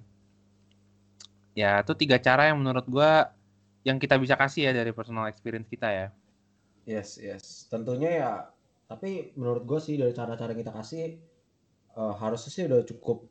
[1.58, 3.12] Ya itu tiga cara yang menurut gue
[3.82, 6.08] yang kita bisa kasih ya dari personal experience kita ya
[6.88, 7.68] yes yes.
[7.68, 8.32] Tentunya ya
[8.88, 11.20] tapi menurut gue sih dari cara-cara kita kasih
[12.00, 13.28] uh, harusnya sih udah cukup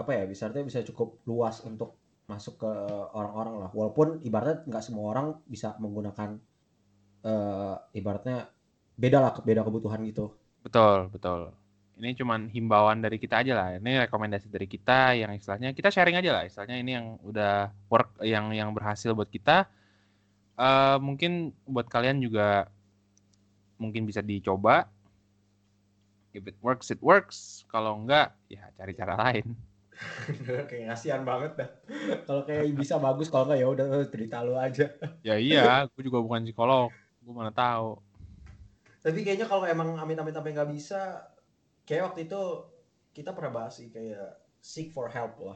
[0.00, 2.72] apa ya bisa bisa cukup luas untuk masuk ke
[3.12, 3.70] orang-orang lah.
[3.76, 6.40] Walaupun ibaratnya nggak semua orang bisa menggunakan
[7.28, 8.48] uh, ibaratnya
[8.96, 10.32] beda lah beda kebutuhan gitu.
[10.64, 11.52] Betul betul.
[12.00, 13.68] Ini cuman himbauan dari kita aja lah.
[13.76, 16.42] Ini rekomendasi dari kita yang istilahnya kita sharing aja lah.
[16.48, 19.68] Istilahnya ini yang udah work yang yang berhasil buat kita
[20.56, 22.68] uh, mungkin buat kalian juga
[23.80, 24.86] mungkin bisa dicoba
[26.32, 29.56] if it works it works kalau enggak ya cari cara lain
[30.72, 31.70] kayak kasihan banget dah.
[32.26, 34.90] Kalau kayak bisa bagus, kalau enggak ya udah cerita lu aja.
[35.28, 36.90] ya iya, gue juga bukan psikolog,
[37.22, 38.02] gue mana tahu.
[38.98, 41.30] Tapi kayaknya kalau emang amit-amit sampai nggak bisa,
[41.86, 42.40] kayak waktu itu
[43.14, 45.54] kita pernah bahas sih kayak seek for help lah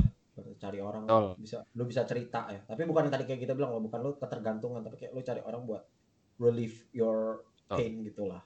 [0.58, 1.26] cari orang Betul.
[1.40, 4.84] bisa lu bisa cerita ya tapi bukan tadi kayak kita bilang lo bukan lu ketergantungan
[4.84, 5.82] tapi kayak lu cari orang buat
[6.36, 8.44] relieve your pain gitu lah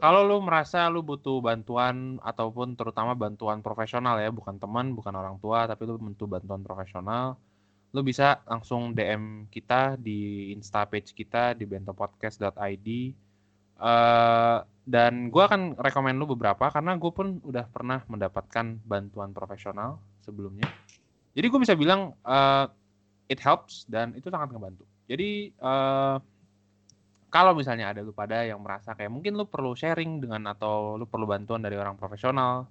[0.00, 5.36] kalau lu merasa lu butuh bantuan ataupun terutama bantuan profesional ya, bukan teman, bukan orang
[5.40, 7.40] tua, tapi lu butuh bantuan profesional,
[7.94, 12.88] lu bisa langsung DM kita di Insta page kita di bentopodcast.id.
[13.80, 20.02] Uh, dan gue akan rekomend lu beberapa karena gue pun udah pernah mendapatkan bantuan profesional
[20.20, 20.68] sebelumnya.
[21.34, 22.66] Jadi gue bisa bilang uh,
[23.30, 24.82] it helps dan itu sangat ngebantu.
[25.06, 26.18] Jadi uh,
[27.30, 31.06] kalau misalnya ada lu pada yang merasa kayak mungkin lu perlu sharing dengan atau lu
[31.06, 32.66] perlu bantuan dari orang profesional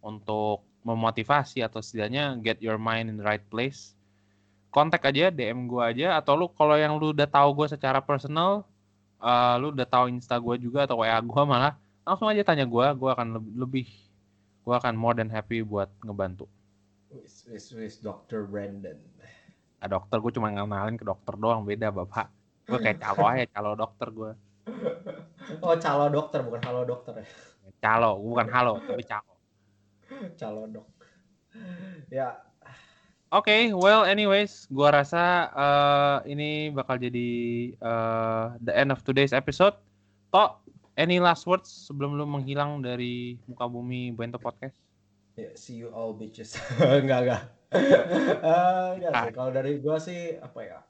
[0.00, 3.92] untuk memotivasi atau setidaknya get your mind in the right place
[4.72, 8.64] kontak aja DM gue aja atau lu kalau yang lu udah tahu gue secara personal
[9.20, 12.86] uh, lu udah tahu Insta gue juga atau WA gue malah langsung aja tanya gue
[12.96, 13.86] gue akan lebih, lebih
[14.64, 16.48] gue akan more than happy buat ngebantu
[17.12, 18.98] wis wis wis dokter Brandon.
[19.78, 22.28] Ah dokter gue cuma ngenalin ke dokter doang beda bapak.
[22.68, 24.32] Gue kayak calo aja calo dokter gue
[25.62, 27.26] oh calo dokter bukan halo dokter ya?
[27.80, 29.34] Calo bukan halo tapi calo.
[30.40, 30.88] Calo dok.
[32.08, 32.42] Ya.
[33.28, 37.28] Oke, okay, well anyways, gua rasa uh, ini bakal jadi
[37.76, 39.76] uh, the end of today's episode.
[40.32, 40.64] Tok,
[40.96, 44.80] any last words sebelum lu menghilang dari muka bumi Bento Podcast?
[45.38, 46.58] Yeah, see you all bitches.
[46.82, 47.42] enggak, enggak.
[48.42, 49.30] uh, ya ah.
[49.30, 50.82] kalau dari gua sih apa ya?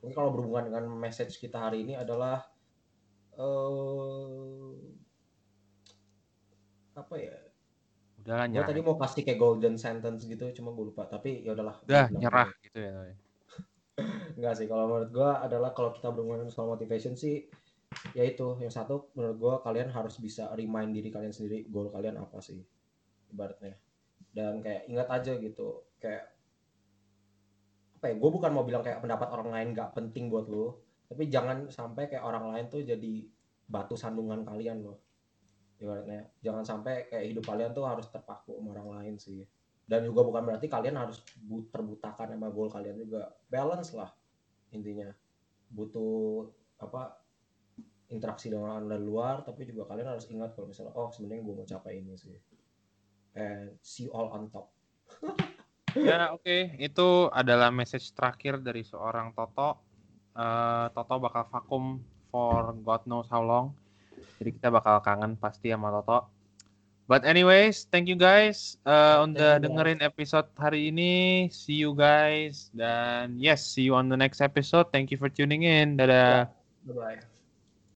[0.00, 2.48] Mungkin kalau berhubungan dengan message kita hari ini adalah
[3.36, 4.72] uh,
[6.96, 7.36] apa ya?
[8.24, 8.64] Udahlah nyerah.
[8.64, 11.04] Gue tadi mau kasih kayak golden sentence gitu, cuma gue lupa.
[11.04, 11.76] Tapi ya udahlah.
[11.84, 12.92] Udah nyerah gitu ya.
[14.40, 17.44] Enggak sih, kalau menurut gue adalah kalau kita berhubungan soal motivation sih,
[18.16, 22.40] yaitu yang satu menurut gue kalian harus bisa remind diri kalian sendiri goal kalian apa
[22.40, 22.64] sih
[23.32, 23.74] ibaratnya.
[24.32, 26.24] Dan kayak ingat aja gitu kayak
[27.98, 30.78] apa ya gue bukan mau bilang kayak pendapat orang lain gak penting buat lo
[31.10, 33.26] tapi jangan sampai kayak orang lain tuh jadi
[33.68, 35.00] batu sandungan kalian loh.
[35.80, 39.40] Ibaratnya jangan sampai kayak hidup kalian tuh harus terpaku sama orang lain sih.
[39.88, 41.24] Dan juga bukan berarti kalian harus
[41.72, 43.24] terbutakan sama goal kalian juga.
[43.48, 44.12] Balance lah
[44.76, 45.08] intinya.
[45.72, 46.44] Butuh
[46.76, 47.24] apa
[48.12, 51.68] interaksi dengan orang luar tapi juga kalian harus ingat kalau misalnya oh sebenarnya gue mau
[51.68, 52.32] capai ini sih
[53.38, 54.68] and see all on top
[55.96, 56.76] Ya oke, okay.
[56.76, 59.80] itu adalah message terakhir dari seorang Toto.
[60.36, 63.72] Uh, Toto bakal vakum for God knows how long.
[64.36, 66.28] Jadi kita bakal kangen pasti sama Toto.
[67.08, 71.48] But anyways, thank you guys uh, on the dengerin episode hari ini.
[71.48, 74.92] See you guys dan yes, see you on the next episode.
[74.92, 75.96] Thank you for tuning in.
[75.96, 76.52] Dadah.
[76.84, 77.18] Bye bye.